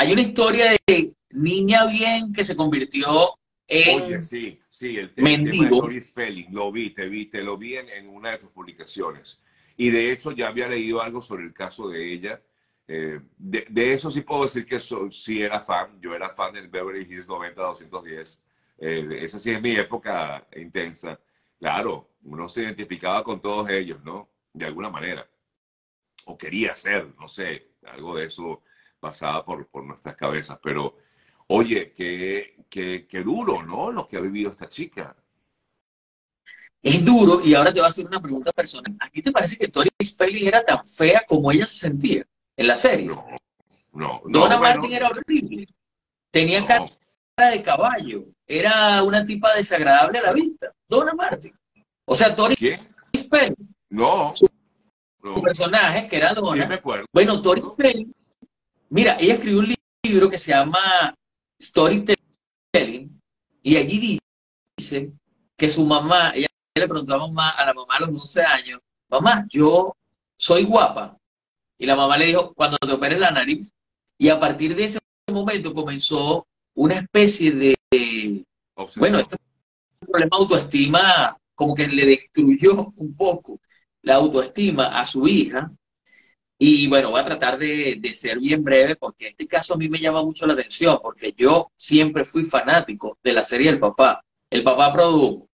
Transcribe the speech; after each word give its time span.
hay 0.00 0.12
una 0.12 0.22
historia 0.22 0.72
de 0.86 1.12
niña 1.30 1.86
bien 1.86 2.32
que 2.32 2.42
se 2.42 2.56
convirtió 2.56 3.34
en 3.68 4.02
Oye, 4.02 4.22
sí, 4.24 4.58
sí, 4.68 4.96
el, 4.96 5.12
te- 5.12 5.20
el 5.20 5.26
tema 5.26 5.28
de 5.30 5.38
mendigo. 5.38 5.80
Tori 5.82 6.02
Spelling, 6.02 6.46
lo 6.52 6.72
vi, 6.72 6.90
te 6.90 7.06
vi, 7.08 7.26
te 7.26 7.42
lo 7.42 7.56
vi 7.58 7.76
en, 7.76 7.88
en 7.90 8.08
una 8.08 8.30
de 8.30 8.38
tus 8.38 8.50
publicaciones. 8.50 9.42
Y 9.76 9.90
de 9.90 10.10
hecho 10.10 10.32
ya 10.32 10.48
había 10.48 10.68
leído 10.68 11.00
algo 11.02 11.22
sobre 11.22 11.44
el 11.44 11.52
caso 11.52 11.88
de 11.88 12.12
ella. 12.12 12.42
Eh, 12.88 13.20
de, 13.36 13.66
de 13.68 13.92
eso 13.92 14.10
sí 14.10 14.22
puedo 14.22 14.42
decir 14.44 14.66
que 14.66 14.80
so- 14.80 15.12
sí 15.12 15.40
era 15.42 15.60
fan. 15.60 16.00
Yo 16.00 16.14
era 16.14 16.30
fan 16.30 16.54
del 16.54 16.68
Beverly 16.68 17.02
Hills 17.02 17.28
90-210. 17.28 18.40
Eh, 18.78 19.06
esa 19.20 19.38
sí 19.38 19.52
es 19.52 19.60
mi 19.62 19.76
época 19.76 20.46
intensa. 20.56 21.20
Claro, 21.58 22.10
uno 22.24 22.48
se 22.48 22.62
identificaba 22.62 23.22
con 23.22 23.40
todos 23.40 23.68
ellos, 23.68 24.02
¿no? 24.02 24.30
De 24.52 24.64
alguna 24.64 24.88
manera. 24.90 25.28
O 26.24 26.36
quería 26.36 26.74
ser, 26.74 27.14
no 27.18 27.28
sé, 27.28 27.68
algo 27.84 28.16
de 28.16 28.26
eso 28.26 28.62
pasaba 29.00 29.44
por, 29.44 29.66
por 29.68 29.84
nuestras 29.84 30.14
cabezas. 30.16 30.58
Pero, 30.62 30.96
oye, 31.48 31.92
qué, 31.92 32.64
qué, 32.68 33.06
qué 33.08 33.22
duro, 33.22 33.62
¿no? 33.62 33.90
Lo 33.90 34.06
que 34.06 34.16
ha 34.16 34.20
vivido 34.20 34.50
esta 34.50 34.68
chica. 34.68 35.16
Es 36.82 37.04
duro, 37.04 37.42
y 37.44 37.54
ahora 37.54 37.72
te 37.72 37.80
voy 37.80 37.86
a 37.86 37.90
hacer 37.90 38.06
una 38.06 38.22
pregunta 38.22 38.52
personal. 38.52 38.96
¿A 39.00 39.10
ti 39.10 39.20
te 39.20 39.32
parece 39.32 39.58
que 39.58 39.68
Tori 39.68 39.90
Spelling 40.02 40.46
era 40.46 40.64
tan 40.64 40.84
fea 40.86 41.22
como 41.28 41.50
ella 41.52 41.66
se 41.66 41.78
sentía 41.78 42.24
en 42.56 42.66
la 42.66 42.74
serie? 42.76 43.06
No, 43.06 43.26
no, 43.92 44.22
no. 44.24 44.40
Donna 44.40 44.56
bueno, 44.56 44.60
Martin 44.80 44.92
era 44.92 45.08
horrible. 45.08 45.66
Tenía 46.30 46.60
no. 46.60 46.66
cara 46.66 47.50
de 47.50 47.62
caballo. 47.62 48.24
Era 48.46 49.02
una 49.02 49.26
tipa 49.26 49.54
desagradable 49.54 50.18
a 50.20 50.22
la 50.22 50.32
vista. 50.32 50.72
Donna 50.88 51.12
Martin. 51.12 51.52
O 52.06 52.14
sea, 52.14 52.34
Tori 52.34 52.56
¿Quién? 52.56 52.80
Spelling, 53.14 53.54
No. 53.90 54.32
su 54.34 54.48
No. 55.22 55.42
personaje, 55.42 56.06
que 56.06 56.16
era 56.16 56.30
Sí, 56.30 56.36
Donna. 56.36 56.66
me 56.66 56.74
acuerdo. 56.76 57.04
Bueno, 57.12 57.42
Tori 57.42 57.62
Spelling, 57.62 58.14
mira, 58.90 59.16
ella 59.18 59.34
escribió 59.34 59.60
un 59.60 59.68
li- 59.68 59.76
libro 60.04 60.28
que 60.28 60.38
se 60.38 60.52
llama 60.52 61.14
Storytelling, 61.60 63.20
y 63.62 63.76
allí 63.76 64.18
dice 64.78 65.12
que 65.56 65.68
su 65.68 65.84
mamá, 65.84 66.32
ella 66.34 66.48
le 66.74 66.88
preguntó 66.88 67.14
a, 67.14 67.18
mamá, 67.18 67.50
a 67.50 67.66
la 67.66 67.74
mamá 67.74 67.96
a 67.96 68.00
los 68.00 68.12
12 68.12 68.42
años, 68.42 68.80
mamá, 69.08 69.46
yo 69.50 69.94
soy 70.36 70.64
guapa. 70.64 71.16
Y 71.78 71.86
la 71.86 71.96
mamá 71.96 72.16
le 72.16 72.26
dijo, 72.26 72.52
cuando 72.54 72.76
te 72.78 72.92
operes 72.92 73.20
la 73.20 73.30
nariz. 73.30 73.72
Y 74.18 74.28
a 74.28 74.38
partir 74.38 74.76
de 74.76 74.84
ese 74.84 74.98
momento 75.32 75.72
comenzó 75.72 76.46
una 76.74 76.94
especie 76.94 77.52
de, 77.52 78.44
Obsesión. 78.74 79.00
bueno, 79.00 79.18
este 79.18 79.36
problema 80.00 80.36
de 80.36 80.42
autoestima 80.42 81.36
como 81.54 81.74
que 81.74 81.86
le 81.88 82.06
destruyó 82.06 82.92
un 82.96 83.14
poco 83.14 83.60
la 84.02 84.16
autoestima 84.16 84.98
a 84.98 85.04
su 85.04 85.26
hija. 85.28 85.70
Y 86.62 86.88
bueno, 86.88 87.10
voy 87.10 87.20
a 87.20 87.24
tratar 87.24 87.56
de, 87.56 87.96
de 87.98 88.12
ser 88.12 88.38
bien 88.38 88.62
breve 88.62 88.94
porque 88.94 89.28
este 89.28 89.46
caso 89.46 89.72
a 89.72 89.76
mí 89.78 89.88
me 89.88 89.98
llama 89.98 90.22
mucho 90.22 90.46
la 90.46 90.52
atención 90.52 90.98
porque 91.02 91.32
yo 91.34 91.72
siempre 91.74 92.22
fui 92.22 92.42
fanático 92.42 93.16
de 93.22 93.32
la 93.32 93.42
serie 93.44 93.70
El 93.70 93.80
Papá. 93.80 94.22
El 94.50 94.62
Papá 94.62 94.92
produjo, 94.92 95.48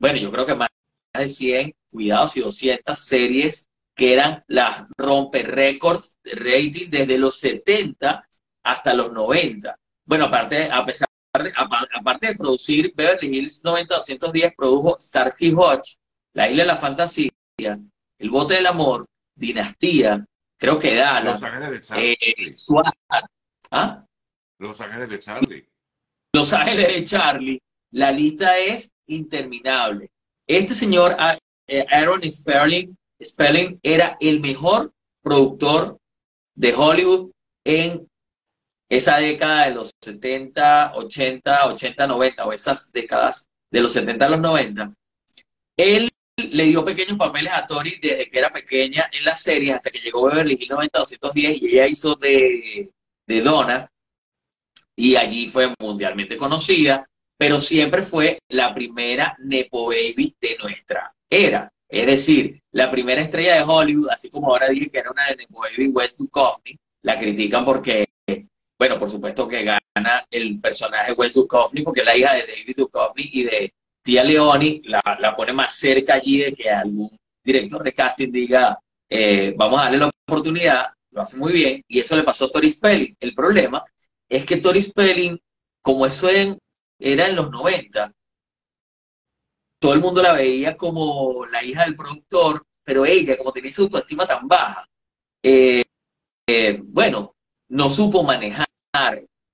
bueno, 0.00 0.18
yo 0.18 0.28
creo 0.32 0.44
que 0.44 0.56
más 0.56 0.68
de 1.16 1.28
100, 1.28 1.72
cuidados 1.88 2.36
y 2.36 2.40
200 2.40 2.98
series 2.98 3.68
que 3.94 4.12
eran 4.12 4.42
las 4.48 4.86
rompe 4.98 5.44
récords 5.44 6.18
de 6.24 6.32
rating 6.32 6.90
desde 6.90 7.16
los 7.16 7.38
70 7.38 8.26
hasta 8.64 8.94
los 8.94 9.12
90. 9.12 9.78
Bueno, 10.04 10.24
aparte, 10.24 10.68
a 10.68 10.84
pesar 10.84 11.06
aparte 11.94 12.26
de 12.26 12.34
producir 12.34 12.92
Beverly 12.96 13.38
Hills 13.38 13.62
90-210, 13.62 14.54
produjo 14.56 14.96
Starsky 14.98 15.52
Hodge, 15.56 15.96
La 16.32 16.50
Isla 16.50 16.64
de 16.64 16.66
la 16.66 16.76
Fantasía, 16.76 17.30
El 18.18 18.30
Bote 18.30 18.54
del 18.54 18.66
Amor, 18.66 19.06
Dinastía, 19.36 20.26
creo 20.60 20.78
que 20.78 20.94
Los 20.94 20.98
Dallas, 20.98 21.42
Ángeles 21.42 21.70
de 21.70 21.80
Charlie. 21.80 22.12
eh, 22.20 22.54
¿ah? 23.70 24.04
Los 24.58 24.80
Ángeles 24.80 25.08
de 25.08 25.18
Charlie. 25.18 25.68
Los 26.34 26.52
Ángeles 26.52 26.88
de 26.88 27.04
Charlie. 27.04 27.62
La 27.92 28.12
lista 28.12 28.58
es 28.58 28.92
interminable. 29.08 30.10
Este 30.46 30.74
señor, 30.74 31.16
A- 31.18 31.38
eh, 31.66 31.86
Aaron 31.90 32.22
Spelling, 32.30 32.96
Spelling, 33.22 33.80
era 33.82 34.16
el 34.20 34.40
mejor 34.40 34.92
productor 35.22 35.98
de 36.54 36.74
Hollywood 36.74 37.30
en 37.64 38.06
esa 38.88 39.18
década 39.18 39.66
de 39.68 39.74
los 39.74 39.90
70, 40.02 40.92
80, 40.94 41.66
80, 41.66 42.06
90, 42.06 42.46
o 42.46 42.52
esas 42.52 42.92
décadas 42.92 43.48
de 43.70 43.80
los 43.80 43.92
70 43.92 44.26
a 44.26 44.30
los 44.30 44.40
90. 44.40 44.92
Él 45.76 46.10
le 46.48 46.64
dio 46.64 46.84
pequeños 46.84 47.18
papeles 47.18 47.52
a 47.52 47.66
Tori 47.66 47.98
desde 48.00 48.28
que 48.28 48.38
era 48.38 48.52
pequeña 48.52 49.08
en 49.12 49.24
las 49.24 49.42
series 49.42 49.74
hasta 49.74 49.90
que 49.90 50.00
llegó 50.00 50.26
Beverly 50.26 50.54
Hills 50.54 50.70
90-210 50.70 51.58
y 51.60 51.68
ella 51.68 51.86
hizo 51.86 52.14
de, 52.16 52.90
de 53.26 53.40
Donna 53.40 53.90
y 54.96 55.16
allí 55.16 55.48
fue 55.48 55.74
mundialmente 55.78 56.36
conocida, 56.36 57.08
pero 57.38 57.60
siempre 57.60 58.02
fue 58.02 58.38
la 58.48 58.74
primera 58.74 59.34
Nepo 59.38 59.86
Baby 59.86 60.34
de 60.40 60.58
nuestra 60.58 61.14
era. 61.30 61.72
Es 61.88 62.06
decir, 62.06 62.60
la 62.72 62.90
primera 62.90 63.20
estrella 63.20 63.54
de 63.54 63.62
Hollywood, 63.62 64.10
así 64.10 64.30
como 64.30 64.48
ahora 64.48 64.68
dije 64.68 64.90
que 64.90 64.98
era 64.98 65.10
una 65.10 65.34
Nepo 65.34 65.60
Baby 65.60 65.88
West 65.88 66.18
Duchovny, 66.18 66.78
la 67.02 67.18
critican 67.18 67.64
porque, 67.64 68.08
bueno, 68.78 68.98
por 68.98 69.10
supuesto 69.10 69.48
que 69.48 69.64
gana 69.64 70.26
el 70.30 70.60
personaje 70.60 71.12
West 71.12 71.36
Duchovny 71.36 71.82
porque 71.82 72.00
es 72.00 72.06
la 72.06 72.16
hija 72.16 72.34
de 72.34 72.46
David 72.46 72.76
Duchovny 72.76 73.30
y 73.32 73.42
de 73.44 73.74
Tía 74.02 74.24
Leoni, 74.24 74.82
la, 74.84 75.00
la 75.20 75.36
pone 75.36 75.52
más 75.52 75.74
cerca 75.74 76.14
allí 76.14 76.38
de 76.38 76.52
que 76.52 76.70
algún 76.70 77.10
director 77.44 77.82
de 77.82 77.92
casting 77.92 78.30
diga, 78.32 78.78
eh, 79.08 79.54
vamos 79.56 79.80
a 79.80 79.84
darle 79.84 79.98
la 79.98 80.10
oportunidad, 80.26 80.86
lo 81.10 81.20
hace 81.22 81.36
muy 81.36 81.52
bien, 81.52 81.82
y 81.88 82.00
eso 82.00 82.16
le 82.16 82.22
pasó 82.22 82.46
a 82.46 82.50
Tori 82.50 82.70
Spelling. 82.70 83.16
El 83.20 83.34
problema 83.34 83.84
es 84.28 84.46
que 84.46 84.56
Tori 84.58 84.80
Spelling, 84.80 85.38
como 85.82 86.06
eso 86.06 86.28
en- 86.30 86.58
era 86.98 87.28
en 87.28 87.36
los 87.36 87.50
90, 87.50 88.12
todo 89.78 89.94
el 89.94 90.00
mundo 90.00 90.22
la 90.22 90.32
veía 90.34 90.76
como 90.76 91.46
la 91.46 91.64
hija 91.64 91.84
del 91.84 91.96
productor, 91.96 92.62
pero 92.84 93.04
ella, 93.04 93.36
como 93.36 93.52
tenía 93.52 93.70
esa 93.70 93.82
autoestima 93.82 94.26
tan 94.26 94.46
baja, 94.46 94.86
eh, 95.42 95.84
eh, 96.48 96.80
bueno, 96.84 97.34
no 97.70 97.90
supo 97.90 98.22
manejar 98.22 98.66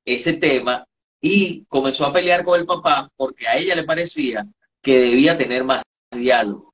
ese 0.05 0.34
tema 0.34 0.84
y 1.26 1.64
comenzó 1.69 2.06
a 2.06 2.12
pelear 2.12 2.44
con 2.44 2.59
el 2.60 2.66
papá 2.66 3.10
porque 3.16 3.48
a 3.48 3.56
ella 3.56 3.75
le 3.75 3.82
parecía 3.82 4.47
que 4.81 4.98
debía 5.00 5.37
tener 5.37 5.64
más 5.64 5.82
diálogo. 6.12 6.72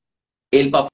El 0.50 0.70
papá 0.70 0.90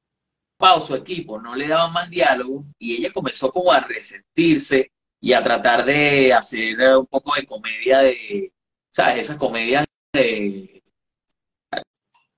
o 0.76 0.80
su 0.80 0.94
equipo 0.94 1.41
no 1.41 1.56
le 1.56 1.66
daban 1.66 1.92
más 1.92 2.08
diálogo 2.08 2.64
y 2.78 2.97
ella 2.97 3.10
comenzó 3.12 3.50
como 3.50 3.72
a 3.72 3.80
resentirse 3.80 4.92
y 5.20 5.32
a 5.32 5.42
tratar 5.42 5.84
de 5.84 6.32
hacer 6.32 6.78
un 6.97 7.06
poco 7.06 7.34
de 7.34 7.44
comedia 7.44 7.98
de, 8.00 8.52
¿sabes? 8.91 9.22
Esas 9.22 9.36
comedias 9.38 9.84
de, 10.12 10.80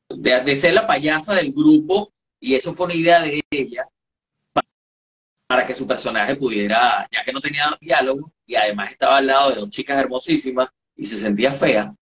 de, 0.08 0.56
ser 0.56 0.74
la 0.74 0.86
payasa 0.86 1.34
del 1.34 1.52
grupo 1.52 2.12
y 2.40 2.54
eso 2.54 2.72
fue 2.72 2.86
una 2.86 2.94
idea 2.94 3.20
de 3.20 3.42
ella 3.50 3.86
pa- 4.52 4.64
para 5.46 5.66
que 5.66 5.74
su 5.74 5.86
personaje 5.86 6.36
pudiera, 6.36 7.06
ya 7.12 7.22
que 7.22 7.32
no 7.32 7.40
tenía 7.40 7.76
diálogo 7.80 8.32
y 8.46 8.54
además 8.54 8.92
estaba 8.92 9.18
al 9.18 9.26
lado 9.26 9.50
de 9.50 9.56
dos 9.60 9.70
chicas 9.70 9.98
hermosísimas 9.98 10.70
y 11.00 11.06
se 11.06 11.16
sentía 11.16 11.50
fea, 11.50 11.94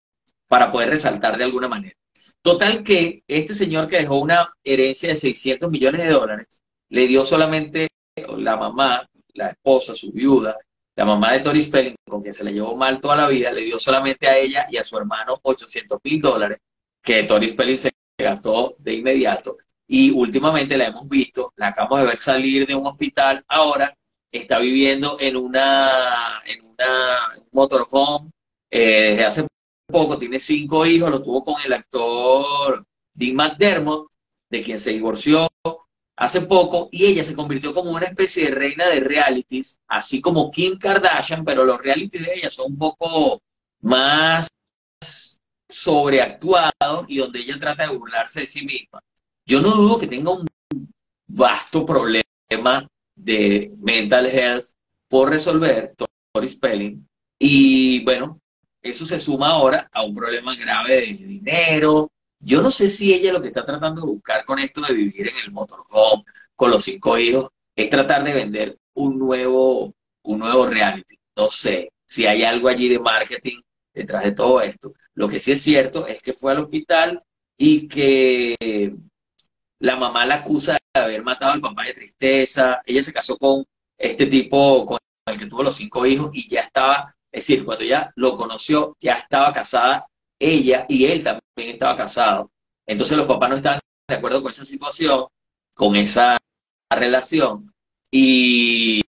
para 0.47 0.71
poder 0.71 0.89
resaltar 0.89 1.37
de 1.37 1.43
alguna 1.43 1.67
manera. 1.67 1.95
Total 2.41 2.83
que 2.83 3.23
este 3.27 3.53
señor 3.53 3.87
que 3.87 3.97
dejó 3.97 4.15
una 4.15 4.51
herencia 4.63 5.09
de 5.09 5.15
600 5.15 5.69
millones 5.69 6.03
de 6.03 6.11
dólares, 6.11 6.47
le 6.89 7.05
dio 7.05 7.23
solamente 7.23 7.89
la 8.15 8.57
mamá, 8.57 9.07
la 9.35 9.49
esposa, 9.49 9.93
su 9.93 10.11
viuda, 10.11 10.57
la 10.95 11.05
mamá 11.05 11.33
de 11.33 11.41
Tori 11.41 11.61
Spelling, 11.61 11.95
con 12.09 12.23
quien 12.23 12.33
se 12.33 12.43
le 12.43 12.53
llevó 12.53 12.75
mal 12.75 12.99
toda 12.99 13.15
la 13.15 13.27
vida, 13.27 13.51
le 13.51 13.65
dio 13.65 13.77
solamente 13.77 14.27
a 14.27 14.35
ella 14.35 14.65
y 14.67 14.77
a 14.77 14.83
su 14.83 14.97
hermano 14.97 15.37
800 15.43 15.99
mil 16.03 16.19
dólares, 16.19 16.57
que 17.03 17.21
Tori 17.21 17.49
Spelling 17.49 17.77
se 17.77 17.91
gastó 18.17 18.77
de 18.79 18.95
inmediato. 18.95 19.57
Y 19.85 20.09
últimamente 20.09 20.75
la 20.75 20.87
hemos 20.87 21.07
visto, 21.07 21.53
la 21.55 21.67
acabamos 21.67 21.99
de 21.99 22.07
ver 22.07 22.17
salir 22.17 22.65
de 22.65 22.73
un 22.73 22.87
hospital, 22.87 23.45
ahora 23.47 23.95
está 24.31 24.57
viviendo 24.57 25.17
en 25.19 25.37
una, 25.37 26.41
en 26.45 26.61
una 26.71 27.43
motorhome 27.51 28.31
eh, 28.69 29.11
desde 29.11 29.25
hace 29.25 29.47
poco, 29.87 30.17
tiene 30.17 30.39
cinco 30.39 30.85
hijos, 30.85 31.09
lo 31.09 31.21
tuvo 31.21 31.43
con 31.43 31.55
el 31.63 31.73
actor 31.73 32.85
Dean 33.13 33.35
McDermott, 33.35 34.07
de 34.49 34.61
quien 34.61 34.79
se 34.79 34.91
divorció 34.91 35.47
hace 36.15 36.41
poco, 36.41 36.89
y 36.91 37.05
ella 37.05 37.23
se 37.23 37.35
convirtió 37.35 37.73
como 37.73 37.91
una 37.91 38.07
especie 38.07 38.45
de 38.45 38.55
reina 38.55 38.87
de 38.87 38.99
realities, 38.99 39.79
así 39.87 40.19
como 40.19 40.49
Kim 40.49 40.77
Kardashian, 40.77 41.45
pero 41.45 41.63
los 41.63 41.79
realities 41.79 42.25
de 42.25 42.33
ella 42.33 42.49
son 42.49 42.71
un 42.71 42.77
poco 42.77 43.41
más 43.81 44.47
sobreactuados 45.69 47.05
y 47.07 47.17
donde 47.17 47.39
ella 47.39 47.59
trata 47.59 47.87
de 47.87 47.95
burlarse 47.95 48.41
de 48.41 48.47
sí 48.47 48.65
misma. 48.65 48.99
Yo 49.45 49.61
no 49.61 49.69
dudo 49.71 49.99
que 49.99 50.07
tenga 50.07 50.31
un 50.31 50.47
vasto 51.27 51.85
problema 51.85 52.87
de 53.15 53.71
mental 53.77 54.25
health 54.25 54.65
por 55.07 55.29
resolver, 55.29 55.93
Tori 55.95 56.47
Spelling, 56.47 57.07
y 57.39 58.03
bueno, 58.03 58.41
eso 58.89 59.05
se 59.05 59.19
suma 59.19 59.49
ahora 59.49 59.89
a 59.91 60.03
un 60.03 60.15
problema 60.15 60.55
grave 60.55 60.95
de 60.95 61.13
dinero. 61.13 62.11
Yo 62.39 62.61
no 62.61 62.71
sé 62.71 62.89
si 62.89 63.13
ella 63.13 63.33
lo 63.33 63.41
que 63.41 63.47
está 63.47 63.65
tratando 63.65 64.01
de 64.01 64.07
buscar 64.07 64.45
con 64.45 64.59
esto 64.59 64.81
de 64.81 64.93
vivir 64.93 65.27
en 65.29 65.37
el 65.43 65.51
motorhome, 65.51 66.23
con 66.55 66.71
los 66.71 66.83
cinco 66.83 67.17
hijos, 67.17 67.49
es 67.75 67.89
tratar 67.89 68.23
de 68.23 68.33
vender 68.33 68.77
un 68.93 69.17
nuevo, 69.19 69.93
un 70.23 70.39
nuevo 70.39 70.67
reality. 70.67 71.17
No 71.35 71.49
sé. 71.49 71.91
si 72.05 72.25
hay 72.25 72.43
algo 72.43 72.69
allí 72.69 72.87
de 72.89 72.99
marketing 72.99 73.61
detrás 73.93 74.23
de 74.23 74.31
todo 74.31 74.61
esto. 74.61 74.93
Lo 75.13 75.27
que 75.27 75.39
sí 75.39 75.51
es 75.51 75.61
cierto 75.61 76.07
es 76.07 76.21
que 76.21 76.33
fue 76.33 76.51
al 76.51 76.59
hospital 76.59 77.21
y 77.57 77.87
que 77.87 78.95
la 79.79 79.95
mamá 79.95 80.25
la 80.25 80.35
acusa 80.35 80.73
de 80.93 80.99
haber 81.01 81.23
matado 81.23 81.53
al 81.53 81.61
papá 81.61 81.85
de 81.85 81.93
tristeza. 81.93 82.81
Ella 82.85 83.03
se 83.03 83.13
casó 83.13 83.37
con 83.37 83.65
este 83.97 84.27
tipo 84.27 84.85
con 84.85 84.99
el 85.25 85.39
que 85.39 85.47
tuvo 85.47 85.63
los 85.63 85.75
cinco 85.75 86.05
hijos 86.05 86.31
y 86.33 86.47
ya 86.49 86.61
estaba, 86.61 87.15
es 87.31 87.47
decir, 87.47 87.65
cuando 87.65 87.83
ella 87.83 88.11
lo 88.15 88.35
conoció, 88.35 88.95
ya 88.99 89.13
estaba 89.13 89.51
casada 89.53 90.07
ella 90.39 90.85
y 90.87 91.05
él 91.05 91.23
también 91.23 91.73
estaba 91.73 91.95
casado. 91.95 92.51
Entonces 92.85 93.17
los 93.17 93.27
papás 93.27 93.49
no 93.49 93.55
estaban 93.57 93.79
de 94.07 94.15
acuerdo 94.15 94.41
con 94.41 94.51
esa 94.51 94.65
situación, 94.65 95.25
con 95.73 95.95
esa 95.95 96.37
relación. 96.89 97.73
Y, 98.09 99.03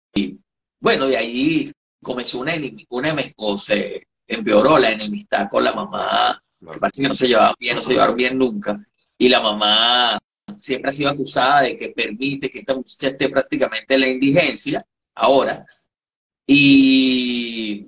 bueno, 0.81 1.06
de 1.06 1.17
ahí 1.17 1.73
comenzó 2.03 2.41
una, 2.41 2.55
una 2.88 3.17
o 3.37 3.56
se 3.56 4.06
empeoró 4.26 4.79
la 4.79 4.91
enemistad 4.91 5.49
con 5.49 5.64
la 5.64 5.73
mamá, 5.73 6.43
que 6.61 6.79
parece 6.79 7.03
que 7.03 7.09
no 7.09 7.14
se 7.14 7.29
llevaban 7.29 7.55
bien, 7.59 7.76
no 7.76 7.82
se 7.82 7.93
llevaron 7.93 8.17
bien 8.17 8.38
nunca. 8.38 8.79
Y 9.17 9.29
la 9.29 9.41
mamá 9.41 10.19
siempre 10.59 10.91
ha 10.91 10.94
sido 10.94 11.11
acusada 11.11 11.62
de 11.62 11.76
que 11.76 11.91
permite 11.91 12.50
que 12.50 12.61
esta 12.61 12.75
muchacha 12.75 13.09
esté 13.09 13.29
prácticamente 13.29 13.94
en 13.94 14.00
la 14.00 14.09
indigencia 14.09 14.85
ahora. 15.14 15.64
Y 16.47 17.87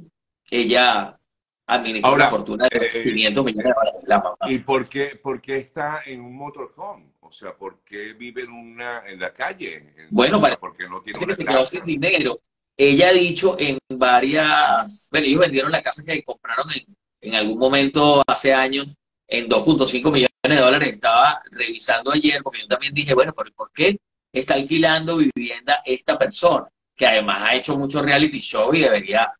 ella 0.50 1.20
administra 1.66 2.10
una 2.12 2.28
fortuna 2.28 2.68
de 2.70 3.02
500 3.02 3.42
eh, 3.42 3.44
millones 3.44 3.64
de 3.64 3.72
dólares 3.72 4.02
la 4.06 4.18
mamá. 4.18 4.36
¿Y 4.48 4.58
por 4.58 4.88
qué, 4.88 5.18
por 5.22 5.40
qué 5.40 5.56
está 5.56 6.02
en 6.04 6.20
un 6.20 6.36
motorhome? 6.36 7.12
O 7.20 7.32
sea, 7.32 7.54
¿por 7.54 7.80
qué 7.84 8.12
vive 8.14 8.42
en, 8.42 8.50
una, 8.50 9.04
en 9.06 9.20
la 9.20 9.32
calle? 9.32 9.94
Bueno, 10.10 10.40
porque 10.58 10.88
no 10.88 11.00
tiene 11.00 11.18
que 11.18 11.34
se 11.36 11.44
quedó 11.44 11.64
sin 11.64 11.84
dinero. 11.84 12.40
Ella 12.76 13.08
ha 13.08 13.12
dicho 13.12 13.56
en 13.58 13.78
varias... 13.88 15.08
Bueno, 15.10 15.26
ellos 15.26 15.40
vendieron 15.40 15.70
la 15.70 15.82
casa 15.82 16.02
que 16.04 16.24
compraron 16.24 16.66
en, 16.72 16.96
en 17.20 17.34
algún 17.34 17.58
momento 17.58 18.22
hace 18.26 18.52
años 18.52 18.94
en 19.28 19.48
2.5 19.48 20.04
millones 20.10 20.30
de 20.42 20.56
dólares. 20.56 20.88
Estaba 20.88 21.42
revisando 21.52 22.10
ayer, 22.10 22.42
porque 22.42 22.62
yo 22.62 22.66
también 22.66 22.94
dije, 22.94 23.14
bueno, 23.14 23.32
¿por, 23.32 23.52
¿por 23.52 23.70
qué 23.70 23.96
está 24.32 24.54
alquilando 24.54 25.18
vivienda 25.18 25.82
esta 25.84 26.18
persona? 26.18 26.66
Que 26.96 27.06
además 27.06 27.42
ha 27.42 27.54
hecho 27.54 27.78
mucho 27.78 28.02
reality 28.02 28.40
show 28.40 28.74
y 28.74 28.80
debería... 28.80 29.32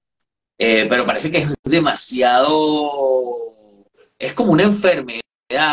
Eh, 0.63 0.87
pero 0.89 1.07
parece 1.07 1.31
que 1.31 1.39
es 1.39 1.55
demasiado... 1.65 3.55
Es 4.19 4.35
como 4.35 4.53
una 4.53 4.65
enfermedad 4.65 5.23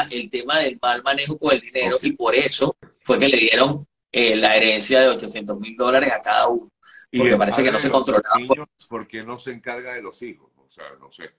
el 0.09 0.29
tema 0.29 0.59
del 0.59 0.79
mal 0.81 1.03
manejo 1.03 1.37
con 1.37 1.53
el 1.53 1.59
dinero 1.59 1.97
y 2.01 2.13
por 2.13 2.33
eso 2.33 2.77
fue 2.99 3.19
que 3.19 3.27
le 3.27 3.37
dieron 3.37 3.85
eh, 4.11 4.37
la 4.37 4.55
herencia 4.55 5.01
de 5.01 5.09
800 5.09 5.59
mil 5.59 5.75
dólares 5.75 6.13
a 6.13 6.21
cada 6.21 6.47
uno. 6.47 6.71
Porque 7.11 7.35
parece 7.35 7.63
que 7.63 7.71
no 7.71 7.79
se 7.79 7.89
controlaba. 7.89 8.35
¿Por 8.89 9.07
qué 9.07 9.23
no 9.23 9.37
se 9.37 9.51
encarga 9.51 9.93
de 9.93 10.01
los 10.01 10.21
hijos? 10.21 10.51
O 10.57 10.69
sea, 10.69 10.85
no 10.99 11.11
sé 11.11 11.31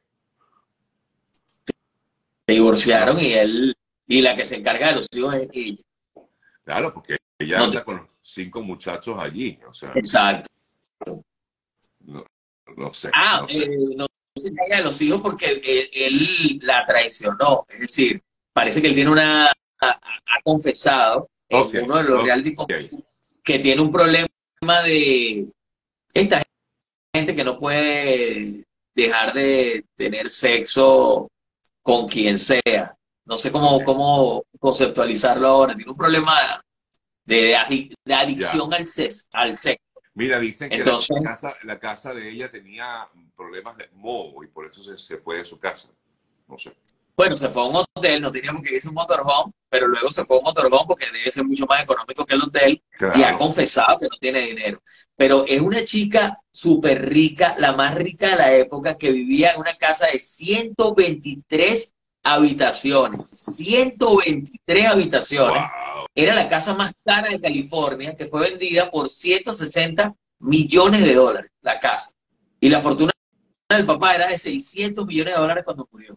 se 2.48 2.54
divorciaron 2.54 3.20
y 3.20 3.34
él, 3.34 3.76
y 4.06 4.22
la 4.22 4.34
que 4.34 4.46
se 4.46 4.56
encarga 4.56 4.88
de 4.88 4.94
los 4.94 5.06
hijos 5.14 5.34
es 5.34 5.48
ella. 5.52 5.82
Claro, 6.64 6.94
porque 6.94 7.18
ella 7.38 7.60
anda 7.60 7.84
con 7.84 8.08
cinco 8.20 8.62
muchachos 8.62 9.16
allí, 9.18 9.58
o 9.68 9.74
sea. 9.74 9.92
Exacto. 9.94 10.48
No, 12.00 12.24
sé. 12.92 13.10
Ah, 13.14 13.40
no, 13.42 13.48
eh, 13.48 13.68
no, 13.96 14.06
se 14.36 14.48
encarga 14.48 14.78
de 14.78 14.84
los 14.84 15.00
hijos 15.02 15.20
porque 15.20 15.60
él, 15.92 16.58
la 16.62 16.84
traicionó, 16.86 17.66
es 17.68 17.80
decir, 17.80 18.22
parece 18.52 18.80
que 18.80 18.88
él 18.88 18.94
tiene 18.94 19.10
una, 19.10 19.52
ha, 19.80 20.40
confesado 20.44 21.28
en 21.48 21.84
uno 21.84 21.96
de 21.96 22.04
los 22.04 22.22
reality 22.22 22.54
que 23.44 23.58
tiene 23.58 23.80
un 23.80 23.90
problema 23.90 24.28
de 24.84 25.48
esta 26.14 26.42
gente 27.14 27.34
que 27.34 27.44
no 27.44 27.58
puede 27.58 28.64
dejar 28.94 29.32
de 29.32 29.84
tener 29.96 30.30
sexo 30.30 31.28
con 31.82 32.08
quien 32.08 32.38
sea. 32.38 32.96
No 33.24 33.36
sé 33.36 33.52
cómo, 33.52 33.82
cómo 33.84 34.44
conceptualizarlo 34.58 35.46
ahora. 35.46 35.76
Tiene 35.76 35.90
un 35.90 35.96
problema 35.96 36.62
de, 37.24 37.54
adicción 37.54 38.72
al, 38.72 38.84
al 39.32 39.56
sexo. 39.56 39.87
Mira, 40.18 40.40
dicen 40.40 40.68
que 40.68 40.78
la, 40.78 40.98
casa, 41.22 41.56
la, 41.62 41.78
casa, 41.78 42.12
de 42.12 42.28
ella 42.28 42.50
tenía 42.50 43.08
problemas 43.36 43.76
de 43.76 43.88
moho 43.92 44.42
y 44.42 44.48
por 44.48 44.66
eso 44.66 44.82
se, 44.82 44.98
se 44.98 45.16
fue 45.16 45.36
de 45.36 45.44
su 45.44 45.60
casa. 45.60 45.90
No 46.48 46.58
sé. 46.58 46.72
Bueno, 47.16 47.36
se 47.36 47.48
fue 47.48 47.62
a 47.62 47.66
un 47.66 47.76
hotel, 47.76 48.20
no 48.20 48.32
teníamos 48.32 48.64
que 48.64 48.74
irse 48.74 48.88
a 48.88 48.90
un 48.90 48.96
motorhome, 48.96 49.52
pero 49.68 49.86
luego 49.86 50.10
se 50.10 50.24
fue 50.24 50.36
a 50.36 50.40
un 50.40 50.46
motorhome 50.46 50.86
porque 50.88 51.06
debe 51.12 51.30
ser 51.30 51.44
mucho 51.44 51.66
más 51.66 51.84
económico 51.84 52.26
que 52.26 52.34
el 52.34 52.42
hotel 52.42 52.82
y 53.14 53.22
ha 53.22 53.36
confesado 53.36 53.96
que 53.96 54.06
no 54.06 54.16
tiene 54.18 54.40
dinero. 54.40 54.82
Pero 55.14 55.46
es 55.46 55.60
una 55.60 55.84
chica 55.84 56.40
súper 56.50 57.08
rica, 57.08 57.54
la 57.56 57.74
más 57.74 57.94
rica 57.94 58.30
de 58.30 58.36
la 58.36 58.52
época, 58.54 58.98
que 58.98 59.12
vivía 59.12 59.52
en 59.52 59.60
una 59.60 59.76
casa 59.76 60.08
de 60.08 60.18
123 60.18 61.94
habitaciones. 62.34 63.20
123 63.32 64.86
habitaciones. 64.86 65.62
Era 66.14 66.34
la 66.34 66.48
casa 66.48 66.74
más 66.74 66.92
cara 67.04 67.28
de 67.30 67.40
California, 67.40 68.14
que 68.14 68.26
fue 68.26 68.50
vendida 68.50 68.90
por 68.90 69.08
160 69.08 70.14
millones 70.40 71.04
de 71.04 71.14
dólares, 71.14 71.50
la 71.62 71.78
casa. 71.78 72.12
Y 72.60 72.68
la 72.68 72.80
fortuna 72.80 73.12
el 73.70 73.84
papá 73.84 74.14
era 74.14 74.28
de 74.28 74.38
600 74.38 75.06
millones 75.06 75.34
de 75.34 75.40
dólares 75.40 75.64
cuando 75.64 75.86
murió. 75.92 76.14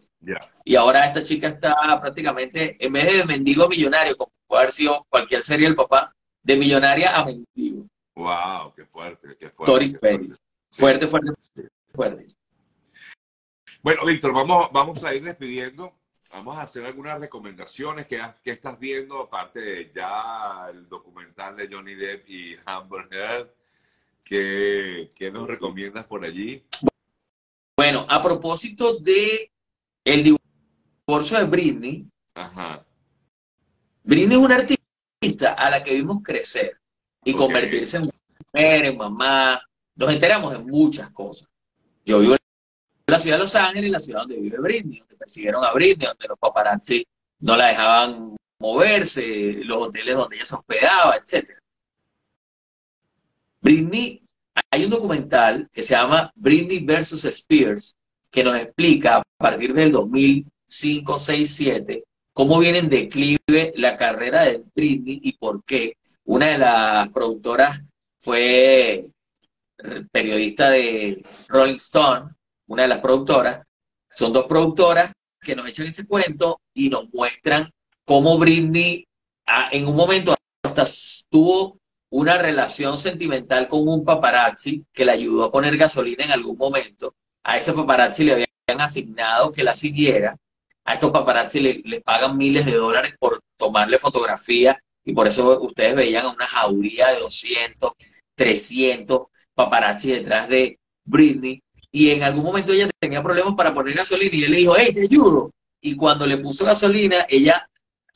Y 0.64 0.74
ahora 0.74 1.06
esta 1.06 1.22
chica 1.22 1.48
está 1.48 2.00
prácticamente, 2.00 2.76
en 2.84 2.92
vez 2.92 3.04
de 3.04 3.24
mendigo 3.26 3.68
millonario, 3.68 4.16
como 4.16 4.32
puede 4.46 4.62
haber 4.62 4.72
sido 4.72 5.06
cualquier 5.10 5.42
serie 5.42 5.66
del 5.66 5.76
papá, 5.76 6.14
de 6.42 6.56
millonaria 6.56 7.14
a 7.14 7.26
mendigo. 7.26 7.86
¡Wow! 8.16 8.72
¡Qué 8.74 8.86
fuerte! 8.86 9.36
¡Qué 9.38 9.50
fuerte! 9.50 9.98
fuerte. 9.98 11.06
fuerte, 11.06 11.08
fuerte, 11.92 12.26
Bueno, 13.82 14.06
Víctor, 14.06 14.32
vamos, 14.32 14.70
vamos 14.72 15.04
a 15.04 15.14
ir 15.14 15.22
despidiendo. 15.22 15.92
Vamos 16.34 16.56
a 16.56 16.62
hacer 16.62 16.84
algunas 16.86 17.18
recomendaciones 17.18 18.06
que, 18.06 18.22
que 18.44 18.52
estás 18.52 18.78
viendo, 18.78 19.20
aparte 19.22 19.60
de 19.60 19.92
ya 19.94 20.68
el 20.72 20.88
documental 20.88 21.56
de 21.56 21.68
Johnny 21.68 21.94
Depp 21.94 22.28
y 22.28 22.56
Amber 22.64 23.08
Heard. 23.10 23.50
¿Qué, 24.22 25.10
¿Qué 25.14 25.32
nos 25.32 25.48
recomiendas 25.48 26.06
por 26.06 26.24
allí? 26.24 26.64
Bueno, 27.76 28.06
a 28.08 28.22
propósito 28.22 28.98
de 29.00 29.50
el 30.04 30.22
divorcio 30.22 31.38
de 31.38 31.44
Britney, 31.44 32.08
Britney 34.04 34.36
es 34.36 34.44
una 34.44 34.56
artista 34.56 35.54
a 35.54 35.70
la 35.70 35.82
que 35.82 35.94
vimos 35.94 36.22
crecer 36.22 36.78
y 37.24 37.34
convertirse 37.34 37.98
en 37.98 38.02
mujer, 38.04 38.84
en 38.84 38.96
mamá. 38.96 39.60
Nos 39.96 40.12
enteramos 40.12 40.52
de 40.52 40.58
muchas 40.58 41.10
cosas. 41.10 41.48
Yo 42.04 42.20
vivo 42.20 42.36
la 43.12 43.18
ciudad 43.18 43.36
de 43.36 43.42
Los 43.42 43.54
Ángeles, 43.54 43.90
la 43.90 44.00
ciudad 44.00 44.20
donde 44.20 44.36
vive 44.36 44.58
Britney, 44.58 44.98
donde 44.98 45.16
persiguieron 45.16 45.64
a 45.64 45.72
Britney, 45.72 46.06
donde 46.06 46.28
los 46.28 46.38
paparazzi 46.38 47.06
no 47.40 47.56
la 47.56 47.68
dejaban 47.68 48.36
moverse, 48.58 49.60
los 49.64 49.88
hoteles 49.88 50.16
donde 50.16 50.36
ella 50.36 50.46
se 50.46 50.54
hospedaba, 50.54 51.16
etc. 51.16 51.50
Britney 53.60 54.22
hay 54.70 54.84
un 54.84 54.90
documental 54.90 55.68
que 55.72 55.82
se 55.82 55.94
llama 55.94 56.32
Britney 56.34 56.84
versus 56.84 57.24
Spears, 57.24 57.94
que 58.30 58.42
nos 58.42 58.56
explica 58.56 59.18
a 59.18 59.22
partir 59.36 59.74
del 59.74 59.92
2005, 59.92 61.18
6, 61.18 61.54
7, 61.54 62.04
cómo 62.32 62.58
viene 62.58 62.78
en 62.78 62.88
declive 62.88 63.74
la 63.76 63.96
carrera 63.96 64.44
de 64.44 64.64
Britney 64.74 65.20
y 65.22 65.32
por 65.36 65.62
qué. 65.64 65.96
Una 66.24 66.46
de 66.46 66.58
las 66.58 67.08
productoras 67.10 67.82
fue 68.18 69.10
periodista 70.12 70.70
de 70.70 71.22
Rolling 71.48 71.76
Stone, 71.76 72.30
una 72.72 72.82
de 72.82 72.88
las 72.88 73.00
productoras. 73.00 73.62
Son 74.14 74.32
dos 74.32 74.46
productoras 74.46 75.12
que 75.40 75.54
nos 75.54 75.68
echan 75.68 75.86
ese 75.86 76.06
cuento 76.06 76.60
y 76.74 76.88
nos 76.88 77.12
muestran 77.12 77.70
cómo 78.04 78.38
Britney 78.38 79.06
en 79.70 79.86
un 79.86 79.96
momento 79.96 80.34
hasta 80.64 80.84
tuvo 81.28 81.78
una 82.10 82.38
relación 82.38 82.96
sentimental 82.96 83.68
con 83.68 83.86
un 83.86 84.04
paparazzi 84.04 84.84
que 84.92 85.04
le 85.04 85.12
ayudó 85.12 85.44
a 85.44 85.52
poner 85.52 85.76
gasolina 85.76 86.24
en 86.24 86.30
algún 86.30 86.56
momento. 86.56 87.14
A 87.44 87.56
ese 87.56 87.72
paparazzi 87.72 88.24
le 88.24 88.32
habían 88.32 88.80
asignado 88.80 89.52
que 89.52 89.64
la 89.64 89.74
siguiera. 89.74 90.36
A 90.84 90.94
estos 90.94 91.10
paparazzi 91.10 91.60
le, 91.60 91.82
les 91.84 92.02
pagan 92.02 92.36
miles 92.36 92.64
de 92.66 92.72
dólares 92.72 93.14
por 93.18 93.40
tomarle 93.56 93.98
fotografía 93.98 94.78
y 95.04 95.12
por 95.12 95.26
eso 95.26 95.60
ustedes 95.60 95.94
veían 95.94 96.26
a 96.26 96.32
una 96.32 96.46
jauría 96.46 97.08
de 97.08 97.20
200, 97.20 97.92
300 98.34 99.26
paparazzi 99.54 100.10
detrás 100.10 100.48
de 100.48 100.78
Britney. 101.04 101.62
Y 101.92 102.10
en 102.10 102.22
algún 102.22 102.44
momento 102.44 102.72
ella 102.72 102.88
tenía 102.98 103.22
problemas 103.22 103.54
para 103.54 103.74
poner 103.74 103.94
gasolina 103.94 104.34
y 104.34 104.44
él 104.44 104.50
le 104.50 104.56
dijo, 104.56 104.74
hey, 104.76 104.92
te 104.94 105.02
ayudo. 105.02 105.50
Y 105.80 105.94
cuando 105.94 106.26
le 106.26 106.38
puso 106.38 106.64
gasolina, 106.64 107.26
ella 107.28 107.68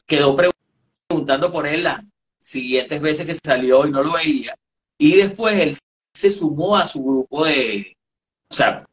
quedó 0.06 0.35
preguntando 0.35 1.52
por 1.52 1.66
él 1.66 1.85
las 1.85 2.04
siguientes 2.38 3.00
veces 3.00 3.26
que 3.26 3.35
salió 3.35 3.87
y 3.87 3.90
no 3.90 4.02
lo 4.02 4.14
veía. 4.14 4.56
Y 4.99 5.16
después 5.16 5.54
él 5.59 5.76
se 6.14 6.30
sumó 6.30 6.76
a 6.76 6.87
su 6.87 7.04
grupo 7.04 7.45
de, 7.45 7.95
o 8.50 8.54
sea, 8.54 8.87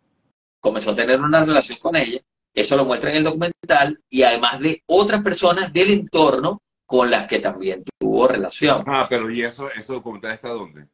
comenzó 0.60 0.92
a 0.92 0.96
tener 0.96 1.20
una 1.22 1.46
relación 1.46 1.78
con 1.80 1.96
ella. 1.96 2.20
Eso 2.54 2.76
lo 2.76 2.86
muestra 2.86 3.10
en 3.10 3.18
el 3.18 3.24
documental 3.24 4.00
y 4.10 4.24
además 4.24 4.60
de 4.60 4.84
otras 4.86 5.24
personas 5.24 5.72
del 5.72 5.92
entorno 5.92 6.62
con 6.86 7.10
las 7.10 7.26
que 7.26 7.40
también 7.40 7.84
tuvo 8.00 8.28
relación. 8.28 8.84
Ah, 8.86 9.08
pero 9.10 9.32
¿y 9.32 9.44
eso, 9.44 9.72
ese 9.72 9.94
documental 9.94 10.34
está 10.34 10.50
dónde? 10.50 10.88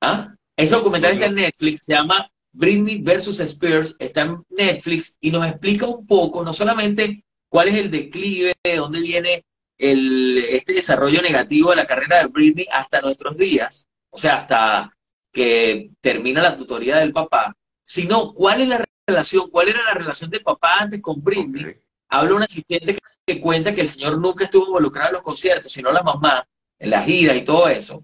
¿Ah? 0.00 0.34
Ese 0.58 0.74
documental 0.74 1.12
está 1.12 1.26
en 1.26 1.36
Netflix, 1.36 1.82
se 1.84 1.92
llama 1.92 2.28
Britney 2.50 3.00
versus 3.00 3.38
Spears, 3.38 3.94
está 4.00 4.22
en 4.22 4.42
Netflix 4.50 5.16
y 5.20 5.30
nos 5.30 5.46
explica 5.46 5.86
un 5.86 6.04
poco, 6.04 6.42
no 6.42 6.52
solamente 6.52 7.22
cuál 7.48 7.68
es 7.68 7.76
el 7.76 7.92
declive, 7.92 8.54
de 8.64 8.76
dónde 8.76 8.98
viene 8.98 9.44
el, 9.78 10.38
este 10.50 10.72
desarrollo 10.72 11.22
negativo 11.22 11.70
de 11.70 11.76
la 11.76 11.86
carrera 11.86 12.18
de 12.18 12.26
Britney 12.26 12.66
hasta 12.72 13.00
nuestros 13.00 13.38
días, 13.38 13.86
o 14.10 14.18
sea, 14.18 14.38
hasta 14.38 14.92
que 15.32 15.92
termina 16.00 16.42
la 16.42 16.56
tutoría 16.56 16.96
del 16.96 17.12
papá, 17.12 17.54
sino 17.84 18.32
cuál 18.34 18.62
es 18.62 18.68
la 18.68 18.84
relación, 19.06 19.50
cuál 19.50 19.68
era 19.68 19.84
la 19.84 19.94
relación 19.94 20.28
del 20.28 20.42
papá 20.42 20.80
antes 20.80 21.00
con 21.00 21.22
Britney. 21.22 21.76
Habla 22.08 22.34
un 22.34 22.42
asistente 22.42 22.98
que 23.24 23.40
cuenta 23.40 23.72
que 23.72 23.82
el 23.82 23.88
señor 23.88 24.18
nunca 24.18 24.42
estuvo 24.42 24.66
involucrado 24.66 25.10
en 25.10 25.14
los 25.14 25.22
conciertos, 25.22 25.70
sino 25.70 25.92
la 25.92 26.02
mamá, 26.02 26.44
en 26.80 26.90
las 26.90 27.06
giras 27.06 27.36
y 27.36 27.42
todo 27.42 27.68
eso. 27.68 28.02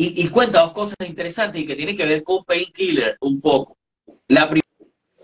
Y, 0.00 0.28
cuenta 0.28 0.60
dos 0.60 0.72
cosas 0.72 0.96
interesantes 1.04 1.60
y 1.60 1.66
que 1.66 1.74
tienen 1.74 1.96
que 1.96 2.06
ver 2.06 2.22
con 2.22 2.44
Painkiller 2.44 3.16
un 3.20 3.40
poco. 3.40 3.76
La 4.28 4.48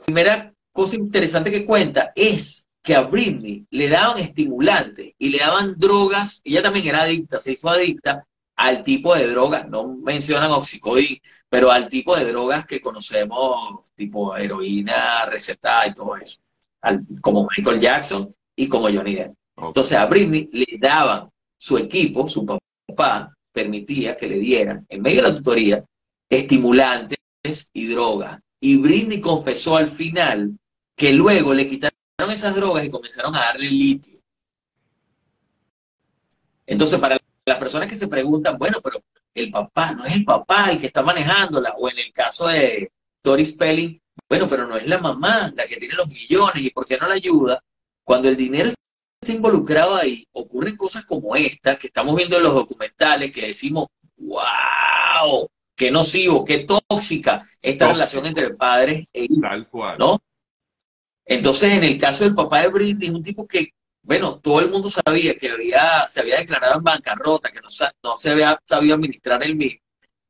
primera 0.04 0.52
cosa 0.72 0.96
interesante 0.96 1.52
que 1.52 1.64
cuenta 1.64 2.12
es 2.16 2.66
que 2.82 2.96
a 2.96 3.02
Britney 3.02 3.64
le 3.70 3.88
daban 3.88 4.18
estimulantes 4.18 5.14
y 5.16 5.28
le 5.28 5.38
daban 5.38 5.78
drogas, 5.78 6.40
ella 6.42 6.60
también 6.60 6.88
era 6.88 7.02
adicta, 7.02 7.38
se 7.38 7.52
hizo 7.52 7.68
adicta 7.68 8.26
al 8.56 8.82
tipo 8.82 9.14
de 9.14 9.28
drogas, 9.28 9.68
no 9.68 9.86
mencionan 9.86 10.50
oxicodín, 10.50 11.20
pero 11.48 11.70
al 11.70 11.88
tipo 11.88 12.16
de 12.16 12.24
drogas 12.24 12.66
que 12.66 12.80
conocemos, 12.80 13.92
tipo 13.94 14.36
heroína, 14.36 15.24
recetada 15.26 15.86
y 15.86 15.94
todo 15.94 16.16
eso, 16.16 16.40
como 17.20 17.46
Michael 17.56 17.78
Jackson 17.78 18.34
y 18.56 18.68
como 18.68 18.92
Johnny 18.92 19.14
Depp. 19.14 19.34
Entonces 19.56 19.96
a 19.96 20.06
Britney 20.06 20.50
le 20.52 20.78
daban 20.80 21.30
su 21.56 21.78
equipo, 21.78 22.28
su 22.28 22.44
papá, 22.44 23.32
permitía 23.54 24.16
que 24.16 24.26
le 24.26 24.38
dieran, 24.38 24.84
en 24.88 25.00
medio 25.00 25.22
de 25.22 25.30
la 25.30 25.36
tutoría, 25.36 25.84
estimulantes 26.28 27.18
y 27.72 27.86
drogas. 27.86 28.40
Y 28.60 28.76
Britney 28.76 29.20
confesó 29.20 29.76
al 29.76 29.86
final 29.86 30.58
que 30.96 31.12
luego 31.12 31.54
le 31.54 31.68
quitaron 31.68 31.94
esas 32.30 32.54
drogas 32.54 32.84
y 32.84 32.90
comenzaron 32.90 33.34
a 33.34 33.40
darle 33.40 33.70
litio. 33.70 34.18
Entonces, 36.66 36.98
para 36.98 37.18
las 37.46 37.58
personas 37.58 37.88
que 37.88 37.96
se 37.96 38.08
preguntan, 38.08 38.58
bueno, 38.58 38.78
pero 38.82 39.02
el 39.34 39.50
papá, 39.50 39.92
no 39.92 40.04
es 40.04 40.14
el 40.14 40.24
papá 40.24 40.72
el 40.72 40.80
que 40.80 40.86
está 40.86 41.02
manejándola, 41.02 41.74
o 41.78 41.88
en 41.88 41.98
el 41.98 42.12
caso 42.12 42.48
de 42.48 42.90
Tori 43.22 43.44
Spelling, 43.44 44.00
bueno, 44.28 44.48
pero 44.48 44.66
no 44.66 44.76
es 44.76 44.86
la 44.86 44.98
mamá 44.98 45.52
la 45.54 45.66
que 45.66 45.76
tiene 45.76 45.94
los 45.94 46.08
millones, 46.08 46.62
¿y 46.62 46.70
por 46.70 46.86
qué 46.86 46.96
no 46.96 47.06
la 47.06 47.14
ayuda? 47.14 47.62
Cuando 48.02 48.28
el 48.28 48.36
dinero 48.36 48.70
está 49.24 49.32
involucrado 49.32 49.96
ahí, 49.96 50.26
ocurren 50.32 50.76
cosas 50.76 51.04
como 51.04 51.34
esta, 51.34 51.76
que 51.76 51.88
estamos 51.88 52.14
viendo 52.14 52.36
en 52.36 52.42
los 52.42 52.54
documentales, 52.54 53.32
que 53.32 53.46
decimos, 53.46 53.88
wow, 54.18 55.48
qué 55.74 55.90
nocivo, 55.90 56.44
qué 56.44 56.60
tóxica 56.60 57.42
esta 57.60 57.90
relación 57.90 58.26
entre 58.26 58.54
padres 58.54 59.06
e 59.12 59.24
hijos, 59.24 59.40
Tal 59.40 59.68
cual. 59.68 59.98
¿no? 59.98 60.18
Entonces, 61.24 61.72
en 61.72 61.84
el 61.84 61.98
caso 61.98 62.24
del 62.24 62.34
papá 62.34 62.62
de 62.62 62.68
Britney, 62.68 63.10
un 63.10 63.22
tipo 63.22 63.46
que, 63.46 63.70
bueno, 64.02 64.38
todo 64.40 64.60
el 64.60 64.70
mundo 64.70 64.90
sabía 64.90 65.34
que 65.36 65.50
había, 65.50 66.06
se 66.06 66.20
había 66.20 66.36
declarado 66.36 66.76
en 66.76 66.84
bancarrota, 66.84 67.50
que 67.50 67.60
no, 67.60 67.68
no 68.02 68.16
se 68.16 68.30
había 68.30 68.60
sabido 68.66 68.94
administrar 68.94 69.42
el 69.42 69.56
mismo, 69.56 69.80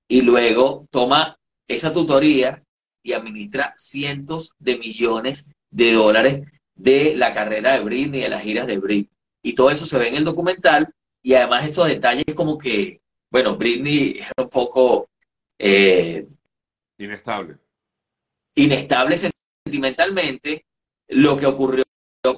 y 0.08 0.22
luego 0.22 0.86
toma 0.90 1.36
esa 1.66 1.92
tutoría 1.92 2.62
y 3.02 3.12
administra 3.12 3.74
cientos 3.76 4.52
de 4.58 4.78
millones 4.78 5.50
de 5.70 5.92
dólares 5.92 6.42
de 6.74 7.14
la 7.14 7.32
carrera 7.32 7.74
de 7.74 7.84
Britney, 7.84 8.22
de 8.22 8.28
las 8.28 8.42
giras 8.42 8.66
de 8.66 8.78
Britney. 8.78 9.10
Y 9.42 9.54
todo 9.54 9.70
eso 9.70 9.86
se 9.86 9.98
ve 9.98 10.08
en 10.08 10.16
el 10.16 10.24
documental 10.24 10.92
y 11.22 11.34
además 11.34 11.64
estos 11.64 11.88
detalles 11.88 12.34
como 12.34 12.58
que, 12.58 13.00
bueno, 13.30 13.56
Britney 13.56 14.18
era 14.18 14.32
un 14.44 14.48
poco... 14.48 15.08
Eh, 15.58 16.26
inestable. 16.98 17.56
Inestable 18.54 19.16
sentimentalmente. 19.16 20.64
Lo 21.08 21.36
que 21.36 21.46
ocurrió 21.46 21.84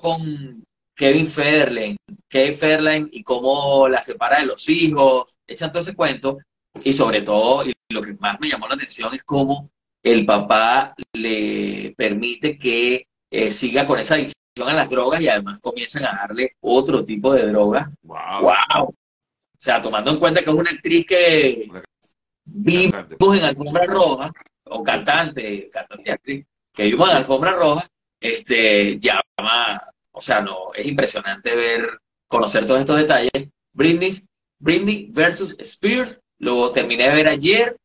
con 0.00 0.64
Kevin 0.95 1.26
Federline, 1.26 1.97
Kevin 2.28 2.55
Federline 2.55 3.09
y 3.12 3.23
cómo 3.23 3.88
la 3.88 4.02
separa 4.02 4.40
de 4.40 4.47
los 4.47 4.69
hijos, 4.69 5.37
echan 5.47 5.71
todo 5.71 5.83
ese 5.83 5.95
cuento. 5.95 6.38
Y 6.83 6.93
sobre 6.93 7.23
todo, 7.23 7.64
y 7.64 7.73
lo 7.90 8.02
que 8.02 8.14
más 8.14 8.40
me 8.40 8.49
llamó 8.49 8.69
la 8.69 8.75
atención 8.75 9.14
es 9.14 9.23
cómo 9.25 9.71
el 10.02 10.25
papá 10.25 10.95
le 11.12 11.95
permite 11.97 12.59
que 12.59 13.09
eh, 13.30 13.50
siga 13.50 13.87
con 13.87 13.99
esa 13.99 14.14
adicción 14.14 14.37
a 14.68 14.73
las 14.73 14.90
drogas 14.90 15.21
y 15.21 15.28
además 15.28 15.61
comiencen 15.61 16.04
a 16.04 16.12
darle 16.12 16.56
otro 16.61 17.04
tipo 17.04 17.33
de 17.33 17.47
droga. 17.47 17.90
Wow. 18.02 18.88
O 18.88 18.95
sea, 19.59 19.80
tomando 19.80 20.11
en 20.11 20.18
cuenta 20.18 20.42
que 20.42 20.50
es 20.50 20.56
una 20.56 20.71
actriz 20.71 21.06
que 21.06 21.68
vimos 22.45 23.38
en 23.38 23.45
Alfombra 23.45 23.87
Roja, 23.87 24.33
o 24.64 24.83
cantante, 24.83 25.68
cantante 25.71 26.04
y 26.06 26.12
actriz, 26.12 26.47
que 26.73 26.85
vimos 26.85 27.11
en 27.11 27.16
Alfombra 27.16 27.52
Roja, 27.52 27.87
este, 28.21 28.99
llama, 28.99 29.83
o 30.12 30.21
sea, 30.21 30.40
no, 30.40 30.73
es 30.75 30.87
impresionante 30.87 31.54
ver, 31.54 32.00
conocer 32.28 32.66
todos 32.66 32.80
estos 32.80 32.99
detalles. 32.99 33.49
Britney, 33.73 34.12
Britney 34.59 35.09
versus 35.11 35.56
Spears, 35.59 36.21
lo 36.38 36.71
terminé 36.71 37.04
de 37.09 37.14
ver 37.14 37.28
ayer, 37.28 37.76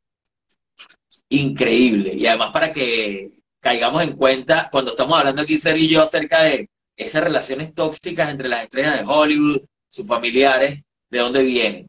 increíble. 1.30 2.14
Y 2.14 2.26
además 2.28 2.52
para 2.52 2.72
que 2.72 3.41
caigamos 3.62 4.04
en 4.04 4.16
cuenta 4.18 4.68
cuando 4.72 4.92
estamos 4.92 5.18
hablando 5.18 5.44
aquí, 5.44 5.58
Ser 5.58 5.78
y 5.78 5.88
yo, 5.88 6.02
acerca 6.02 6.44
de 6.44 6.70
esas 6.98 7.24
relaciones 7.24 7.74
tóxicas 7.74 8.30
entre 8.30 8.50
las 8.50 8.64
estrellas 8.64 9.00
de 9.00 9.06
Hollywood, 9.06 9.62
sus 9.88 10.08
familiares, 10.08 10.82
de 11.10 11.20
dónde 11.20 11.44
vienen. 11.44 11.88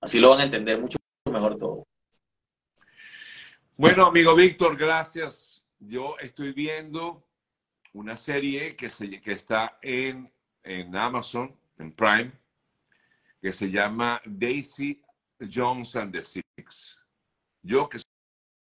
Así 0.00 0.18
lo 0.18 0.30
van 0.30 0.40
a 0.40 0.44
entender 0.44 0.78
mucho 0.78 0.98
mejor 1.30 1.56
todo. 1.58 1.86
Bueno, 3.76 4.06
amigo 4.06 4.34
Víctor, 4.34 4.76
gracias. 4.76 5.64
Yo 5.78 6.16
estoy 6.18 6.52
viendo 6.52 7.26
una 7.92 8.16
serie 8.16 8.76
que, 8.76 8.90
se, 8.90 9.20
que 9.20 9.32
está 9.32 9.78
en, 9.82 10.32
en 10.62 10.96
Amazon, 10.96 11.56
en 11.78 11.92
Prime, 11.92 12.32
que 13.40 13.52
se 13.52 13.70
llama 13.70 14.20
Daisy 14.24 15.02
Jones 15.52 15.96
and 15.96 16.12
the 16.12 16.24
Six. 16.24 17.00
Yo 17.62 17.88
que 17.88 17.98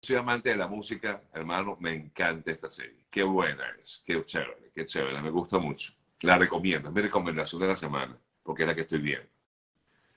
soy 0.09 0.17
amante 0.17 0.49
de 0.49 0.57
la 0.57 0.67
música, 0.67 1.23
hermano, 1.35 1.77
me 1.81 1.93
encanta 1.93 2.50
esta 2.50 2.71
serie. 2.71 3.05
Qué 3.11 3.23
buena 3.23 3.65
es, 3.79 4.03
qué 4.07 4.25
chévere, 4.25 4.71
qué 4.75 4.87
chévere, 4.87 5.21
me 5.21 5.29
gusta 5.29 5.59
mucho. 5.59 5.93
La 6.23 6.38
recomiendo, 6.38 6.88
es 6.88 6.95
mi 6.95 7.03
recomendación 7.03 7.61
de 7.61 7.69
la 7.69 7.77
semana, 7.77 8.19
porque 8.43 8.62
es 8.62 8.69
la 8.69 8.75
que 8.75 8.81
estoy 8.81 9.00
viendo. 9.00 9.29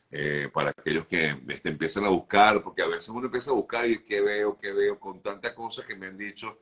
Eh, 0.10 0.50
para 0.54 0.70
aquellos 0.70 1.06
que 1.06 1.36
este, 1.50 1.68
empiezan 1.68 2.06
a 2.06 2.10
buscar, 2.10 2.64
porque 2.64 2.82
a 2.82 2.88
veces 2.88 3.10
uno 3.10 3.26
empieza 3.26 3.52
a 3.52 3.54
buscar 3.54 3.86
y 3.86 3.98
qué 4.02 4.22
veo, 4.22 4.58
qué 4.58 4.72
veo, 4.72 4.98
con 4.98 5.22
tantas 5.22 5.52
cosas 5.52 5.86
que 5.86 5.96
me 5.98 6.08
han 6.08 6.18
dicho 6.18 6.60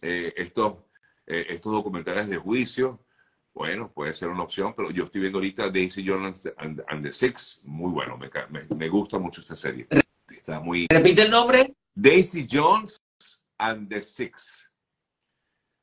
eh, 0.00 0.32
estos, 0.36 0.74
eh, 1.26 1.46
estos 1.48 1.72
documentales 1.72 2.28
de 2.28 2.36
juicio. 2.36 3.00
Bueno, 3.54 3.90
puede 3.90 4.14
ser 4.14 4.28
una 4.28 4.44
opción, 4.44 4.72
pero 4.76 4.92
yo 4.92 5.02
estoy 5.02 5.22
viendo 5.22 5.38
ahorita 5.38 5.68
Daisy 5.68 6.06
Jones 6.06 6.48
and, 6.56 7.02
the 7.02 7.12
Six, 7.12 7.62
muy 7.64 7.90
bueno, 7.90 8.16
me, 8.16 8.30
me, 8.50 8.76
me 8.76 8.88
gusta 8.88 9.18
mucho 9.18 9.40
esta 9.40 9.56
serie. 9.56 9.88
Está 10.30 10.60
muy... 10.60 10.86
¿Repite 10.88 11.22
el 11.22 11.30
nombre? 11.32 11.74
Daisy 12.00 12.46
Jones 12.48 12.96
and 13.58 13.88
the 13.88 14.00
Six, 14.00 14.70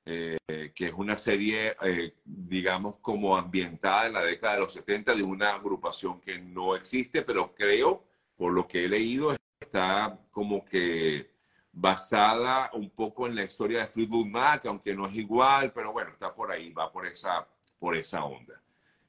eh, 0.06 0.38
que 0.74 0.88
es 0.88 0.94
una 0.94 1.18
serie, 1.18 1.76
eh, 1.82 2.16
digamos, 2.24 3.00
como 3.00 3.36
ambientada 3.36 4.08
en 4.08 4.14
la 4.14 4.22
década 4.22 4.54
de 4.54 4.60
los 4.62 4.72
70 4.72 5.14
de 5.14 5.24
una 5.24 5.56
agrupación 5.56 6.22
que 6.22 6.40
no 6.40 6.74
existe, 6.74 7.22
pero 7.22 7.54
creo, 7.54 8.06
por 8.38 8.54
lo 8.54 8.66
que 8.66 8.86
he 8.86 8.88
leído, 8.88 9.36
está 9.60 10.18
como 10.32 10.64
que 10.64 11.32
basada 11.74 12.70
un 12.72 12.92
poco 12.92 13.28
en 13.28 13.36
la 13.36 13.44
historia 13.44 13.80
de 13.80 13.88
Fleetwood 13.88 14.28
Mac, 14.28 14.66
aunque 14.68 14.94
no 14.94 15.08
es 15.08 15.18
igual, 15.18 15.74
pero 15.74 15.92
bueno, 15.92 16.12
está 16.12 16.34
por 16.34 16.50
ahí, 16.50 16.72
va 16.72 16.94
por 16.94 17.06
esa, 17.06 17.46
por 17.78 17.98
esa 17.98 18.24
onda. 18.24 18.62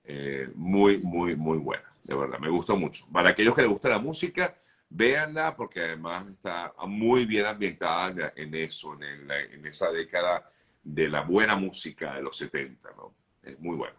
Eh, 0.03 0.51
muy, 0.57 0.99
muy, 0.99 1.37
muy 1.37 1.59
buena, 1.59 1.89
de 2.03 2.17
verdad, 2.17 2.41
me 2.41 2.51
gusta 2.51 2.75
mucho. 2.75 3.07
Para 3.13 3.31
aquellos 3.31 3.55
que 3.55 3.63
les 3.63 3.71
gusta 3.71 3.91
la 3.91 4.01
música, 4.01 4.57
Véanla 4.89 5.57
porque 5.57 5.81
además 5.81 6.29
está 6.29 6.73
muy 6.87 7.27
bien 7.27 7.47
ambientada 7.47 8.33
en 8.37 8.55
eso, 8.55 8.95
en, 8.95 9.67
esa 9.67 9.91
década 9.91 10.51
de 10.83 11.09
la 11.09 11.23
buena 11.23 11.57
música 11.57 12.15
de 12.15 12.23
los 12.23 12.37
70, 12.37 12.91
¿no? 12.97 13.15
Es 13.43 13.59
muy 13.59 13.77
bueno. 13.77 13.97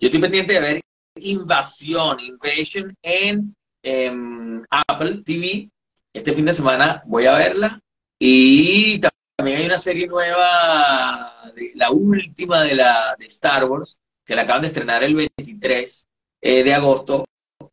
Yo 0.00 0.08
estoy 0.08 0.20
pendiente 0.20 0.54
de 0.54 0.60
ver 0.60 0.80
Invasión, 1.16 2.18
Invasion 2.20 2.94
en 3.02 3.54
em, 3.82 4.64
Apple 4.70 5.22
TV. 5.24 5.68
Este 6.12 6.32
fin 6.32 6.44
de 6.46 6.52
semana 6.52 7.02
voy 7.06 7.26
a 7.26 7.34
verla. 7.34 7.80
Y 8.18 8.98
también 9.36 9.58
hay 9.58 9.66
una 9.66 9.78
serie 9.78 10.06
nueva, 10.06 11.52
la 11.74 11.90
última 11.90 12.62
de, 12.62 12.74
la, 12.74 13.14
de 13.18 13.26
Star 13.26 13.64
Wars, 13.64 14.00
que 14.24 14.34
la 14.34 14.42
acaban 14.42 14.62
de 14.62 14.68
estrenar 14.68 15.04
el 15.04 15.14
23 15.14 16.08
eh, 16.40 16.62
de 16.62 16.74
agosto, 16.74 17.24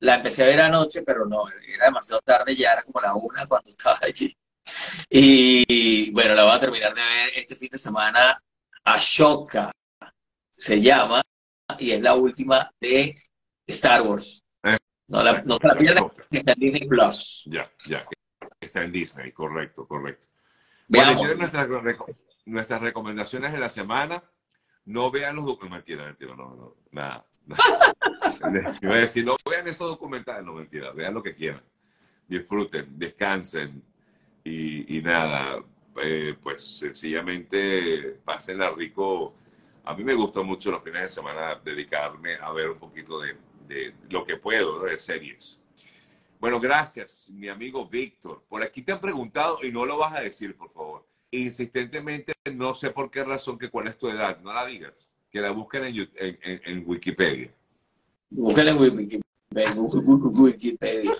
la 0.01 0.15
empecé 0.15 0.43
a 0.43 0.47
ver 0.47 0.61
anoche, 0.61 1.03
pero 1.03 1.25
no, 1.25 1.45
era 1.49 1.85
demasiado 1.85 2.21
tarde, 2.21 2.55
ya 2.55 2.73
era 2.73 2.83
como 2.83 3.01
la 3.01 3.15
una 3.15 3.45
cuando 3.45 3.69
estaba 3.69 3.99
allí. 4.01 4.35
Y 5.09 6.11
bueno, 6.11 6.33
la 6.33 6.43
voy 6.43 6.53
a 6.53 6.59
terminar 6.59 6.93
de 6.93 7.01
ver 7.01 7.29
este 7.35 7.55
fin 7.55 7.69
de 7.71 7.77
semana. 7.77 8.41
Ashoka 8.83 9.71
se 10.49 10.81
llama 10.81 11.21
y 11.77 11.91
es 11.91 12.01
la 12.01 12.15
última 12.15 12.71
de 12.79 13.15
Star 13.67 14.01
Wars. 14.01 14.43
Eh, 14.63 14.77
no, 15.07 15.21
la, 15.21 15.43
no 15.43 15.57
se 15.57 15.67
la 15.67 15.75
pierdan, 15.75 16.11
está 16.31 16.53
en 16.53 16.59
Disney 16.59 16.87
Plus. 16.87 17.43
Ya, 17.45 17.71
ya, 17.85 18.05
está 18.59 18.83
en 18.83 18.91
Disney, 18.91 19.31
correcto, 19.31 19.87
correcto. 19.87 20.27
Veamos. 20.87 21.37
nuestras, 21.37 21.67
nuestras 22.45 22.81
recomendaciones 22.81 23.51
de 23.51 23.59
la 23.59 23.69
semana. 23.69 24.23
No 24.85 25.11
vean 25.11 25.35
los 25.35 25.45
documentales. 25.45 25.85
Mentira, 25.87 26.05
mentira, 26.05 26.35
no, 26.35 26.55
no, 26.55 26.75
nada. 26.89 27.27
Iba 28.81 28.93
a 28.93 28.97
decir, 28.97 29.25
no 29.25 29.35
vean 29.49 29.67
esos 29.67 29.87
documentales, 29.89 30.43
no 30.45 30.53
mentira, 30.53 30.91
vean 30.91 31.13
lo 31.13 31.23
que 31.23 31.35
quieran. 31.35 31.63
Disfruten, 32.27 32.97
descansen 32.97 33.83
y, 34.43 34.97
y 34.97 35.01
nada, 35.01 35.63
eh, 36.01 36.35
pues 36.41 36.63
sencillamente 36.79 38.19
pásenla 38.23 38.71
rico. 38.71 39.35
A 39.83 39.93
mí 39.95 40.03
me 40.03 40.13
gusta 40.13 40.41
mucho 40.41 40.71
los 40.71 40.83
fines 40.83 41.01
de 41.03 41.09
semana 41.09 41.59
dedicarme 41.63 42.35
a 42.35 42.51
ver 42.51 42.69
un 42.69 42.79
poquito 42.79 43.19
de, 43.19 43.35
de 43.67 43.93
lo 44.09 44.23
que 44.23 44.37
puedo, 44.37 44.83
de 44.83 44.97
series. 44.97 45.61
Bueno, 46.39 46.59
gracias, 46.59 47.29
mi 47.31 47.49
amigo 47.49 47.87
Víctor. 47.87 48.43
Por 48.49 48.63
aquí 48.63 48.81
te 48.81 48.91
han 48.91 48.99
preguntado 48.99 49.59
y 49.63 49.71
no 49.71 49.85
lo 49.85 49.97
vas 49.97 50.15
a 50.15 50.21
decir, 50.21 50.55
por 50.55 50.71
favor. 50.71 51.07
Insistentemente, 51.29 52.33
no 52.51 52.73
sé 52.73 52.89
por 52.89 53.11
qué 53.11 53.23
razón, 53.23 53.57
que 53.57 53.69
cuál 53.69 53.87
es 53.87 53.97
tu 53.97 54.09
edad. 54.09 54.39
No 54.41 54.51
la 54.51 54.65
digas. 54.65 54.93
Que 55.29 55.39
la 55.39 55.51
busquen 55.51 55.85
en, 55.85 56.09
en, 56.15 56.61
en 56.65 56.83
Wikipedia. 56.85 57.53
En 58.31 59.77
Wikipedia. 59.77 61.11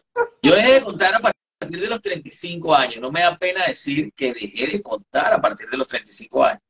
Yo 0.41 0.55
dejé 0.55 0.73
de 0.73 0.81
contar 0.81 1.15
a 1.15 1.19
partir 1.19 1.81
de 1.81 1.87
los 1.87 2.01
35 2.01 2.73
años. 2.73 3.01
No 3.01 3.11
me 3.11 3.21
da 3.21 3.37
pena 3.37 3.65
decir 3.67 4.11
que 4.13 4.33
dejé 4.33 4.67
de 4.67 4.81
contar 4.81 5.33
a 5.33 5.41
partir 5.41 5.69
de 5.69 5.77
los 5.77 5.87
35 5.87 6.43
años. 6.43 6.61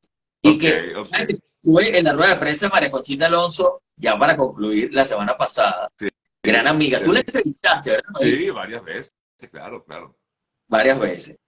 Y 0.41 0.57
que 0.57 0.93
estuve 1.27 1.97
en 1.97 2.05
la 2.05 2.13
rueda 2.13 2.33
de 2.33 2.39
prensa 2.39 2.65
de 2.65 2.71
María 2.71 2.89
Conchita 2.89 3.27
Alonso, 3.27 3.81
ya 3.95 4.17
para 4.17 4.35
concluir, 4.35 4.91
la 4.91 5.05
semana 5.05 5.37
pasada. 5.37 5.87
Sí 5.97 6.07
gran 6.43 6.67
amiga. 6.67 7.01
Tú 7.01 7.11
la 7.11 7.19
entrevistaste, 7.19 7.91
¿verdad? 7.91 8.13
Sí, 8.19 8.49
varias 8.49 8.83
veces, 8.83 9.13
claro, 9.51 9.83
claro. 9.83 10.15
Varias 10.67 10.99
veces. 10.99 11.39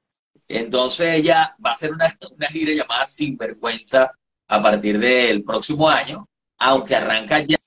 Entonces 0.47 1.15
ella 1.15 1.55
va 1.65 1.71
a 1.71 1.73
hacer 1.73 1.91
una, 1.91 2.13
una 2.35 2.47
gira 2.47 2.73
llamada 2.73 3.05
Sinvergüenza 3.05 4.11
a 4.47 4.61
partir 4.61 4.99
del 4.99 5.43
próximo 5.43 5.89
año, 5.89 6.27
aunque 6.59 6.95
arranca 6.95 7.39
ya, 7.39 7.57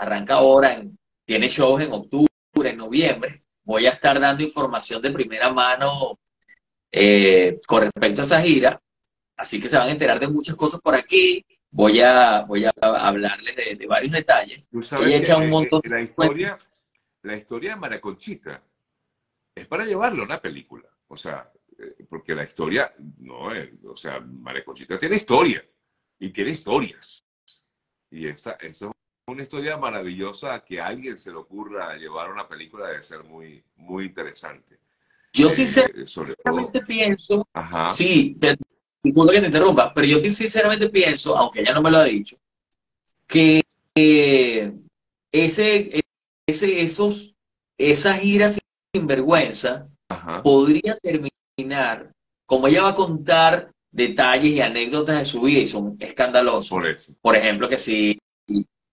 arranca 0.00 0.34
ahora, 0.34 0.82
tiene 1.24 1.48
shows 1.48 1.82
en 1.82 1.92
octubre, 1.92 2.28
en 2.64 2.76
noviembre. 2.76 3.34
Voy 3.62 3.86
a 3.86 3.90
estar 3.90 4.18
dando 4.18 4.42
información 4.42 5.00
de 5.00 5.10
primera 5.10 5.52
mano 5.52 6.18
eh, 6.90 7.60
con 7.66 7.82
respecto 7.82 8.22
a 8.22 8.24
esa 8.24 8.40
gira, 8.40 8.80
así 9.36 9.60
que 9.60 9.68
se 9.68 9.78
van 9.78 9.88
a 9.88 9.92
enterar 9.92 10.18
de 10.18 10.28
muchas 10.28 10.56
cosas 10.56 10.80
por 10.80 10.94
aquí 10.94 11.44
voy 11.70 12.00
a, 12.00 12.42
voy 12.42 12.64
a 12.64 12.72
hablarles 12.80 13.56
de, 13.56 13.86
varios 13.86 14.12
detalles. 14.12 14.68
Tú 14.68 14.82
sabes 14.82 15.26
que, 15.26 15.34
un 15.34 15.50
montón 15.50 15.80
la, 15.84 16.00
historia, 16.00 16.58
la 17.22 17.36
historia 17.36 17.70
de 17.70 17.76
Maraconchita 17.76 18.62
es 19.54 19.66
para 19.66 19.84
llevarlo 19.84 20.22
a 20.22 20.26
una 20.26 20.40
película. 20.40 20.88
O 21.08 21.16
sea, 21.16 21.50
eh, 21.78 22.04
porque 22.08 22.34
la 22.34 22.44
historia, 22.44 22.92
no, 23.18 23.54
eh, 23.54 23.74
o 23.84 23.96
sea, 23.96 24.20
Maraconchita 24.20 24.98
tiene 24.98 25.16
historia 25.16 25.64
y 26.18 26.30
tiene 26.30 26.50
historias. 26.50 27.24
Y 28.10 28.26
esa, 28.26 28.52
esa 28.52 28.86
es 28.86 28.90
una 29.30 29.42
historia 29.42 29.76
maravillosa 29.76 30.60
que 30.64 30.80
a 30.80 30.86
alguien 30.86 31.18
se 31.18 31.30
le 31.30 31.36
ocurra 31.36 31.96
llevar 31.96 32.30
una 32.30 32.48
película 32.48 32.88
debe 32.88 33.02
ser 33.02 33.24
muy, 33.24 33.62
muy 33.76 34.06
interesante. 34.06 34.78
Yo 35.32 35.48
eh, 35.48 35.52
sinceramente 35.52 36.80
pienso, 36.86 37.46
sí, 37.92 38.36
disculpa 39.02 39.32
que 39.32 39.40
te 39.40 39.46
interrumpa, 39.46 39.94
pero 39.94 40.06
yo 40.06 40.30
sinceramente 40.30 40.88
pienso, 40.88 41.36
aunque 41.36 41.60
ella 41.60 41.74
no 41.74 41.82
me 41.82 41.90
lo 41.90 41.98
ha 41.98 42.04
dicho, 42.04 42.36
que 43.26 43.62
ese, 45.32 46.02
ese, 46.46 46.82
esos, 46.82 47.36
esas 47.78 48.18
giras 48.18 48.58
sin 48.92 49.06
vergüenza 49.06 49.88
podría 50.42 50.96
terminar, 50.96 52.12
como 52.46 52.66
ella 52.66 52.82
va 52.82 52.88
a 52.90 52.94
contar 52.94 53.70
detalles 53.92 54.52
y 54.52 54.60
anécdotas 54.60 55.18
de 55.18 55.24
su 55.24 55.42
vida 55.42 55.60
y 55.60 55.66
son 55.66 55.96
escandalosos. 56.00 57.14
Por, 57.20 57.36
ejemplo, 57.36 57.68
que 57.68 57.78
si 57.78 58.18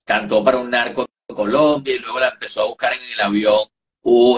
cantó 0.08 0.44
para 0.44 0.58
un 0.58 0.72
narco 0.72 1.06
en 1.28 1.36
Colombia 1.36 1.96
y 1.96 2.00
luego 2.00 2.20
la 2.20 2.30
empezó 2.30 2.62
a 2.62 2.66
buscar 2.66 2.94
en 2.94 3.04
el 3.04 3.22
avión 3.22 3.68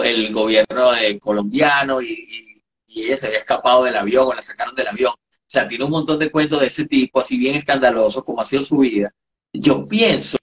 el 0.04 0.32
gobierno 0.32 0.90
colombiano 1.20 2.02
y, 2.02 2.62
y 2.86 3.04
ella 3.04 3.16
se 3.16 3.26
había 3.28 3.38
escapado 3.38 3.84
del 3.84 3.96
avión 3.96 4.26
o 4.26 4.34
la 4.34 4.42
sacaron 4.42 4.74
del 4.74 4.88
avión. 4.88 5.12
O 5.12 5.52
sea, 5.52 5.66
tiene 5.66 5.84
un 5.84 5.90
montón 5.90 6.18
de 6.18 6.30
cuentos 6.30 6.60
de 6.60 6.66
ese 6.66 6.86
tipo, 6.86 7.20
así 7.20 7.38
bien 7.38 7.54
escandalosos 7.54 8.24
como 8.24 8.40
ha 8.40 8.44
sido 8.44 8.64
su 8.64 8.78
vida. 8.78 9.12
Yo 9.52 9.86
pienso 9.86 10.38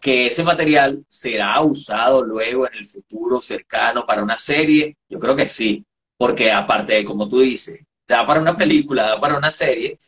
que 0.00 0.26
ese 0.26 0.44
material 0.44 1.04
será 1.08 1.60
usado 1.60 2.22
luego 2.22 2.66
en 2.66 2.74
el 2.74 2.84
futuro 2.84 3.40
cercano 3.40 4.06
para 4.06 4.22
una 4.22 4.36
serie. 4.36 4.96
Yo 5.08 5.18
creo 5.18 5.36
que 5.36 5.48
sí, 5.48 5.84
porque 6.16 6.50
aparte 6.52 6.94
de, 6.94 7.04
como 7.04 7.28
tú 7.28 7.40
dices, 7.40 7.80
da 8.06 8.26
para 8.26 8.40
una 8.40 8.56
película, 8.56 9.02
da 9.04 9.20
para 9.20 9.36
una 9.36 9.50
serie. 9.50 9.98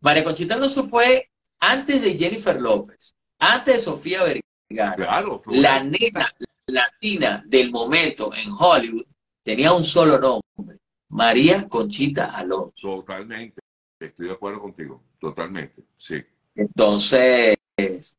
María 0.00 0.24
Conchita 0.24 0.54
Alonso 0.54 0.84
fue 0.84 1.30
antes 1.58 2.02
de 2.02 2.16
Jennifer 2.18 2.60
López, 2.60 3.14
antes 3.40 3.74
de 3.74 3.80
Sofía 3.80 4.22
Vergara. 4.22 4.94
Claro, 4.94 5.40
la 5.46 5.82
nena 5.82 6.32
latina 6.66 7.42
del 7.46 7.72
momento 7.72 8.32
en 8.34 8.52
Hollywood 8.56 9.04
tenía 9.42 9.72
un 9.72 9.82
solo 9.82 10.18
nombre, 10.18 10.78
María 11.08 11.68
Conchita 11.68 12.26
Alonso. 12.26 12.96
Totalmente. 12.96 13.60
Estoy 13.98 14.28
de 14.28 14.32
acuerdo 14.32 14.60
contigo, 14.60 15.02
totalmente, 15.18 15.82
sí. 15.98 16.22
Entonces, 16.54 17.56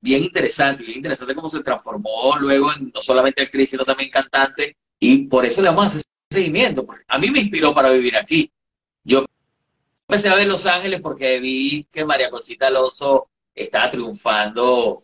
bien 0.01 0.23
interesante, 0.23 0.83
bien 0.83 0.97
interesante 0.97 1.33
cómo 1.33 1.49
se 1.49 1.63
transformó 1.63 2.37
luego 2.39 2.71
en 2.73 2.91
no 2.93 3.01
solamente 3.01 3.41
actriz, 3.41 3.69
sino 3.69 3.85
también 3.85 4.09
cantante, 4.09 4.75
y 4.99 5.27
por 5.27 5.45
eso 5.45 5.61
le 5.61 5.69
vamos 5.69 5.83
a 5.83 5.87
hacer 5.87 6.03
seguimiento. 6.29 6.85
A 7.07 7.17
mí 7.17 7.31
me 7.31 7.39
inspiró 7.39 7.73
para 7.73 7.91
vivir 7.91 8.15
aquí. 8.15 8.51
Yo 9.03 9.25
empecé 10.07 10.29
a 10.29 10.35
ver 10.35 10.47
Los 10.47 10.65
Ángeles 10.65 11.01
porque 11.01 11.39
vi 11.39 11.87
que 11.91 12.05
María 12.05 12.29
Conchita 12.29 12.67
Alonso 12.67 13.29
estaba 13.53 13.89
triunfando, 13.89 15.01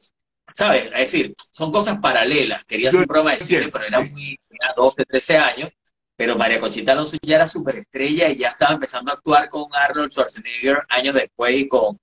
¿sabes? 0.54 0.86
Es 0.86 1.12
decir, 1.12 1.34
son 1.52 1.72
cosas 1.72 2.00
paralelas. 2.00 2.66
Quería 2.66 2.90
hacer 2.90 3.02
un 3.02 3.08
programa 3.08 3.34
de 3.34 3.40
cine, 3.40 3.70
pero 3.70 3.86
era 3.86 4.02
muy, 4.02 4.38
tenía 4.48 4.74
12, 4.76 5.06
13 5.06 5.38
años, 5.38 5.70
pero 6.16 6.38
María 6.38 6.60
Conchita 6.60 6.94
Alonso 6.94 7.18
ya 7.22 7.36
era 7.36 7.48
superestrella 7.48 8.30
y 8.30 8.38
ya 8.38 8.50
estaba 8.50 8.74
empezando 8.74 9.12
a 9.12 9.16
actuar 9.16 9.50
con 9.50 9.66
Arnold 9.74 10.12
Schwarzenegger 10.12 10.80
años 10.90 11.16
después 11.16 11.56
y 11.56 11.68
con 11.68 11.98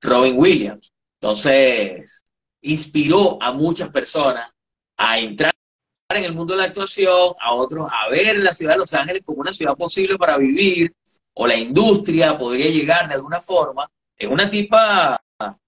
Robin 0.00 0.36
Williams. 0.36 0.92
Entonces, 1.20 2.24
inspiró 2.62 3.40
a 3.42 3.52
muchas 3.52 3.90
personas 3.90 4.50
a 4.96 5.18
entrar 5.18 5.52
en 6.12 6.24
el 6.24 6.32
mundo 6.32 6.54
de 6.54 6.60
la 6.60 6.66
actuación, 6.66 7.34
a 7.38 7.54
otros 7.54 7.86
a 7.88 8.08
ver 8.08 8.38
la 8.38 8.52
ciudad 8.52 8.72
de 8.72 8.78
Los 8.78 8.94
Ángeles 8.94 9.22
como 9.24 9.40
una 9.40 9.52
ciudad 9.52 9.76
posible 9.76 10.18
para 10.18 10.36
vivir, 10.36 10.92
o 11.34 11.46
la 11.46 11.56
industria 11.56 12.36
podría 12.36 12.68
llegar 12.70 13.08
de 13.08 13.14
alguna 13.14 13.40
forma. 13.40 13.88
Es 14.16 14.28
una 14.28 14.50
tipa 14.50 15.20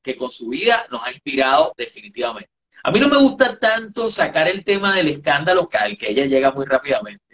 que 0.02 0.16
con 0.16 0.30
su 0.30 0.48
vida 0.48 0.84
nos 0.90 1.04
ha 1.04 1.12
inspirado 1.12 1.72
definitivamente. 1.76 2.50
A 2.84 2.90
mí 2.90 2.98
no 2.98 3.08
me 3.08 3.16
gusta 3.16 3.58
tanto 3.58 4.10
sacar 4.10 4.48
el 4.48 4.64
tema 4.64 4.94
del 4.94 5.08
escándalo 5.08 5.68
al 5.72 5.96
que 5.96 6.10
ella 6.10 6.26
llega 6.26 6.50
muy 6.50 6.64
rápidamente 6.64 7.32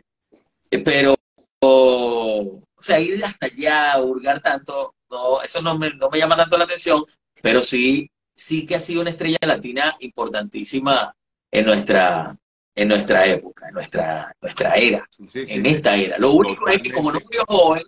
pero, 0.84 1.16
o 1.60 2.62
sea, 2.78 3.00
ir 3.00 3.24
hasta 3.24 3.46
allá, 3.46 4.02
hurgar 4.02 4.40
tanto, 4.40 4.94
no, 5.10 5.42
eso 5.42 5.62
no 5.62 5.78
me, 5.78 5.90
no 5.94 6.10
me 6.10 6.18
llama 6.18 6.36
tanto 6.36 6.58
la 6.58 6.64
atención, 6.64 7.04
pero 7.42 7.62
sí, 7.62 8.10
sí 8.34 8.66
que 8.66 8.74
ha 8.74 8.80
sido 8.80 9.00
una 9.00 9.10
estrella 9.10 9.38
latina 9.42 9.96
importantísima 10.00 11.14
en 11.50 11.64
nuestra, 11.64 12.36
en 12.74 12.88
nuestra 12.88 13.26
época, 13.26 13.68
en 13.68 13.74
nuestra, 13.74 14.32
nuestra 14.40 14.76
era, 14.76 15.08
en 15.34 15.66
esta 15.66 15.96
era. 15.96 16.18
Lo 16.18 16.32
único 16.32 16.68
es 16.68 16.82
que 16.82 16.92
como 16.92 17.10
no 17.10 17.20
murió 17.20 17.44
joven, 17.46 17.84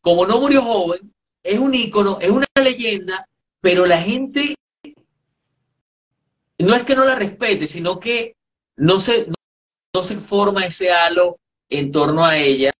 como 0.00 0.26
no 0.26 0.40
murió 0.40 0.62
joven, 0.62 1.12
es 1.42 1.58
un 1.58 1.74
ícono, 1.74 2.18
es 2.20 2.30
una 2.30 2.46
leyenda, 2.62 3.26
pero 3.60 3.86
la 3.86 4.00
gente 4.00 4.54
no 6.58 6.74
es 6.74 6.84
que 6.84 6.94
no 6.94 7.04
la 7.04 7.14
respete, 7.14 7.66
sino 7.66 7.98
que 7.98 8.36
no 8.76 8.98
se, 8.98 9.26
no 9.94 10.02
se 10.02 10.16
forma 10.16 10.64
ese 10.64 10.92
halo 10.92 11.38
en 11.68 11.90
torno 11.90 12.24
a 12.24 12.36
ella 12.36 12.72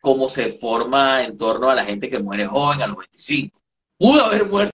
como 0.00 0.28
se 0.28 0.50
forma 0.52 1.24
en 1.24 1.36
torno 1.36 1.68
a 1.68 1.74
la 1.74 1.84
gente 1.84 2.08
que 2.08 2.18
muere 2.18 2.46
joven 2.46 2.80
a 2.80 2.86
los 2.86 2.96
25. 2.96 3.58
Pudo 3.98 4.24
haber 4.24 4.46
muerto 4.46 4.72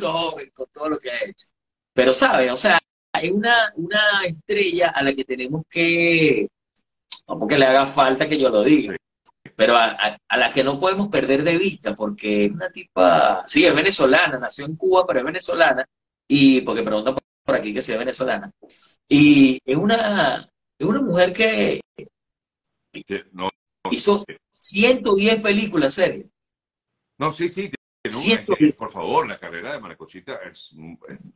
joven 0.00 0.50
con 0.54 0.66
todo 0.72 0.88
lo 0.88 0.98
que 0.98 1.10
ha 1.10 1.24
hecho. 1.24 1.48
Pero, 1.92 2.14
¿sabes? 2.14 2.52
O 2.52 2.56
sea, 2.56 2.78
hay 3.12 3.30
una, 3.30 3.72
una 3.74 4.24
estrella 4.24 4.90
a 4.90 5.02
la 5.02 5.14
que 5.14 5.24
tenemos 5.24 5.62
que, 5.68 6.48
porque 7.26 7.58
le 7.58 7.66
haga 7.66 7.86
falta 7.86 8.28
que 8.28 8.38
yo 8.38 8.50
lo 8.50 8.62
diga, 8.62 8.94
pero 9.58 9.76
a, 9.76 10.16
la 10.36 10.52
que 10.52 10.62
no 10.62 10.78
podemos 10.78 11.08
perder 11.08 11.42
de 11.42 11.58
vista, 11.58 11.96
porque 11.96 12.44
es 12.44 12.52
una 12.52 12.70
tipa, 12.70 13.42
sí, 13.44 13.66
es 13.66 13.74
venezolana, 13.74 14.38
nació 14.38 14.64
en 14.64 14.76
Cuba, 14.76 15.04
pero 15.04 15.18
es 15.18 15.24
venezolana, 15.24 15.84
y 16.28 16.60
porque 16.60 16.84
pregunta 16.84 17.16
por 17.42 17.56
aquí 17.56 17.74
que 17.74 17.82
si 17.82 17.90
es 17.90 17.98
venezolana, 17.98 18.52
y 19.08 19.58
es 19.64 19.76
una, 19.76 20.48
es 20.78 20.86
una 20.86 21.00
mujer 21.00 21.32
que 21.32 21.80
no, 23.32 23.50
hizo 23.90 24.24
110 24.54 25.42
películas 25.42 25.92
series. 25.92 26.26
No, 27.18 27.32
sí, 27.32 27.48
sí. 27.48 27.68
por 28.78 28.92
favor, 28.92 29.26
la 29.26 29.40
carrera 29.40 29.72
de 29.72 29.80
Maracochita 29.80 30.36
es, 30.36 30.72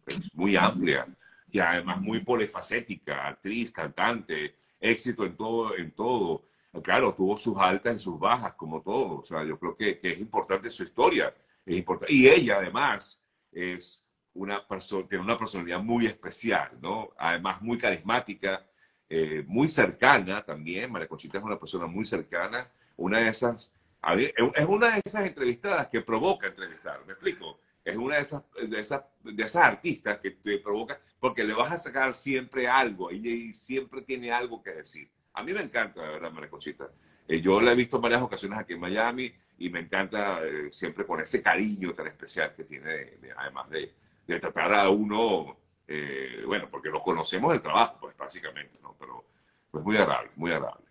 es, 0.07 0.35
muy 0.35 0.55
amplia 0.55 1.09
y 1.51 1.59
además 1.59 2.01
muy 2.01 2.21
polifacética, 2.21 3.27
actriz, 3.27 3.73
cantante, 3.73 4.55
éxito 4.79 5.27
en 5.27 5.37
todo, 5.37 5.77
en 5.77 5.91
todo. 5.91 6.52
Claro, 6.81 7.15
tuvo 7.15 7.37
sus 7.37 7.59
altas 7.59 7.97
y 7.97 7.99
sus 7.99 8.19
bajas, 8.19 8.55
como 8.55 8.81
todo. 8.81 9.19
O 9.19 9.23
sea, 9.23 9.45
yo 9.45 9.59
creo 9.59 9.77
que, 9.77 9.99
es 10.03 10.21
importante 10.21 10.71
su 10.71 10.85
historia. 10.85 11.35
Es 11.67 11.77
importante. 11.77 12.13
Y 12.15 12.29
ella, 12.29 12.57
además, 12.57 13.23
es 13.51 14.07
una 14.35 14.67
persona, 14.67 15.07
tiene 15.07 15.25
una 15.25 15.37
personalidad 15.37 15.81
muy 15.81 16.07
especial, 16.07 16.71
¿no? 16.81 17.11
Además, 17.19 17.61
muy 17.61 17.77
carismática, 17.77 18.65
eh, 19.09 19.45
muy 19.47 19.69
cercana 19.69 20.43
también. 20.43 20.91
María 20.91 21.09
Conchita 21.09 21.39
es 21.39 21.45
una 21.45 21.59
persona 21.59 21.87
muy 21.87 22.07
cercana. 22.07 22.71
Una 22.97 23.19
de 23.19 23.29
esas, 23.29 23.71
es 24.17 24.67
una 24.67 24.95
de 24.95 25.03
esas 25.05 25.27
entrevistadas 25.27 25.89
que 25.89 26.01
provoca 26.01 26.47
entrevistar, 26.47 27.05
¿me 27.05 27.13
explico? 27.13 27.61
Es 27.85 27.97
una 27.97 28.17
de 28.17 28.23
esas, 28.23 28.43
de 28.69 28.81
esas, 28.81 29.03
de 29.23 29.43
esas 29.43 29.63
artistas 29.63 30.19
que 30.21 30.31
te 30.31 30.59
provoca, 30.59 31.01
porque 31.19 31.45
le 31.45 31.53
vas 31.53 31.73
a 31.73 31.79
sacar 31.79 32.15
siempre 32.15 32.69
algo, 32.69 33.11
y 33.11 33.53
siempre 33.53 34.03
tiene 34.03 34.31
algo 34.31 34.63
que 34.63 34.73
decir. 34.73 35.11
A 35.35 35.43
mí 35.43 35.53
me 35.53 35.61
encanta, 35.61 36.03
la 36.03 36.11
verdad, 36.11 36.31
María 36.31 36.51
Conchita. 36.51 36.91
Eh, 37.27 37.41
yo 37.41 37.61
la 37.61 37.73
he 37.73 37.75
visto 37.75 37.97
en 37.97 38.03
varias 38.03 38.23
ocasiones 38.23 38.59
aquí 38.59 38.75
en 38.75 38.81
Miami 38.81 39.33
y 39.59 39.71
me 39.71 39.81
encanta 39.81 40.45
eh, 40.45 40.71
siempre 40.71 41.07
con 41.07 41.21
ese 41.21 41.43
cariño 41.43 41.95
tan 41.95 42.09
especial 42.09 42.55
que 42.55 42.65
tiene, 42.65 43.19
además 43.37 43.71
de, 43.71 43.95
de, 44.27 44.41
tratar 44.41 44.75
a 44.75 44.91
uno, 44.91 45.57
eh, 45.87 46.43
bueno, 46.47 46.69
porque 46.71 46.91
lo 46.91 47.01
conocemos 47.01 47.53
del 47.53 47.63
trabajo, 47.63 47.99
pues 48.01 48.17
básicamente, 48.17 48.81
¿no? 48.83 48.97
Pero 48.99 49.25
pues 49.71 49.85
muy 49.85 49.97
agradable, 49.97 50.31
muy 50.37 50.51
agradable. 50.51 50.87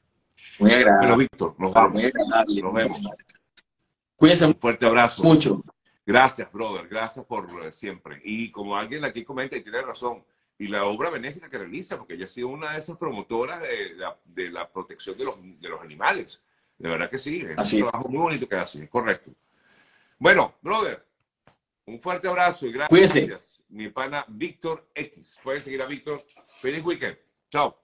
Muy 0.60 0.72
agradable. 0.72 1.08
Bueno, 1.08 1.18
Víctor, 1.18 1.56
nos 1.60 1.74
vemos. 1.74 1.94
Muy 1.94 2.06
agradable. 2.06 2.62
Nos 2.62 2.74
vemos. 2.74 3.00
Cuídense. 4.16 4.46
Un 4.48 4.56
fuerte 4.56 4.86
abrazo. 4.86 5.24
Mucho. 5.24 5.64
Gracias, 6.06 6.52
brother. 6.52 6.88
Gracias 6.88 7.26
por 7.26 7.72
siempre. 7.74 8.20
Y 8.24 8.50
como 8.52 8.76
alguien 8.76 9.06
aquí 9.06 9.24
comenta 9.24 9.56
y 9.56 9.62
tiene 9.62 9.82
razón, 9.82 10.24
y 10.62 10.68
la 10.68 10.86
obra 10.86 11.10
benéfica 11.10 11.50
que 11.50 11.58
realiza, 11.58 11.98
porque 11.98 12.14
ella 12.14 12.26
ha 12.26 12.28
sido 12.28 12.50
una 12.50 12.74
de 12.74 12.78
esas 12.78 12.96
promotoras 12.96 13.64
de 13.64 13.96
la, 13.96 14.16
de 14.24 14.52
la 14.52 14.72
protección 14.72 15.18
de 15.18 15.26
los, 15.26 15.36
de 15.60 15.68
los, 15.68 15.82
animales. 15.82 16.44
De 16.78 16.88
verdad 16.88 17.10
que 17.10 17.18
sí, 17.18 17.44
es 17.44 17.74
un 17.74 17.80
trabajo 17.80 18.08
muy 18.08 18.20
bonito 18.20 18.48
que 18.48 18.58
hace, 18.58 18.84
es 18.84 18.90
correcto. 18.90 19.32
Bueno, 20.20 20.54
brother, 20.62 21.04
un 21.86 22.00
fuerte 22.00 22.28
abrazo 22.28 22.68
y 22.68 22.74
gracias. 22.74 23.12
Cuídense. 23.12 23.64
Mi 23.70 23.90
pana 23.90 24.24
Víctor 24.28 24.88
X. 24.94 25.40
Pueden 25.44 25.64
seguir 25.64 25.82
a 25.82 25.88
Víctor. 25.88 26.24
Feliz 26.60 26.86
weekend. 26.86 27.18
Chao. 27.50 27.81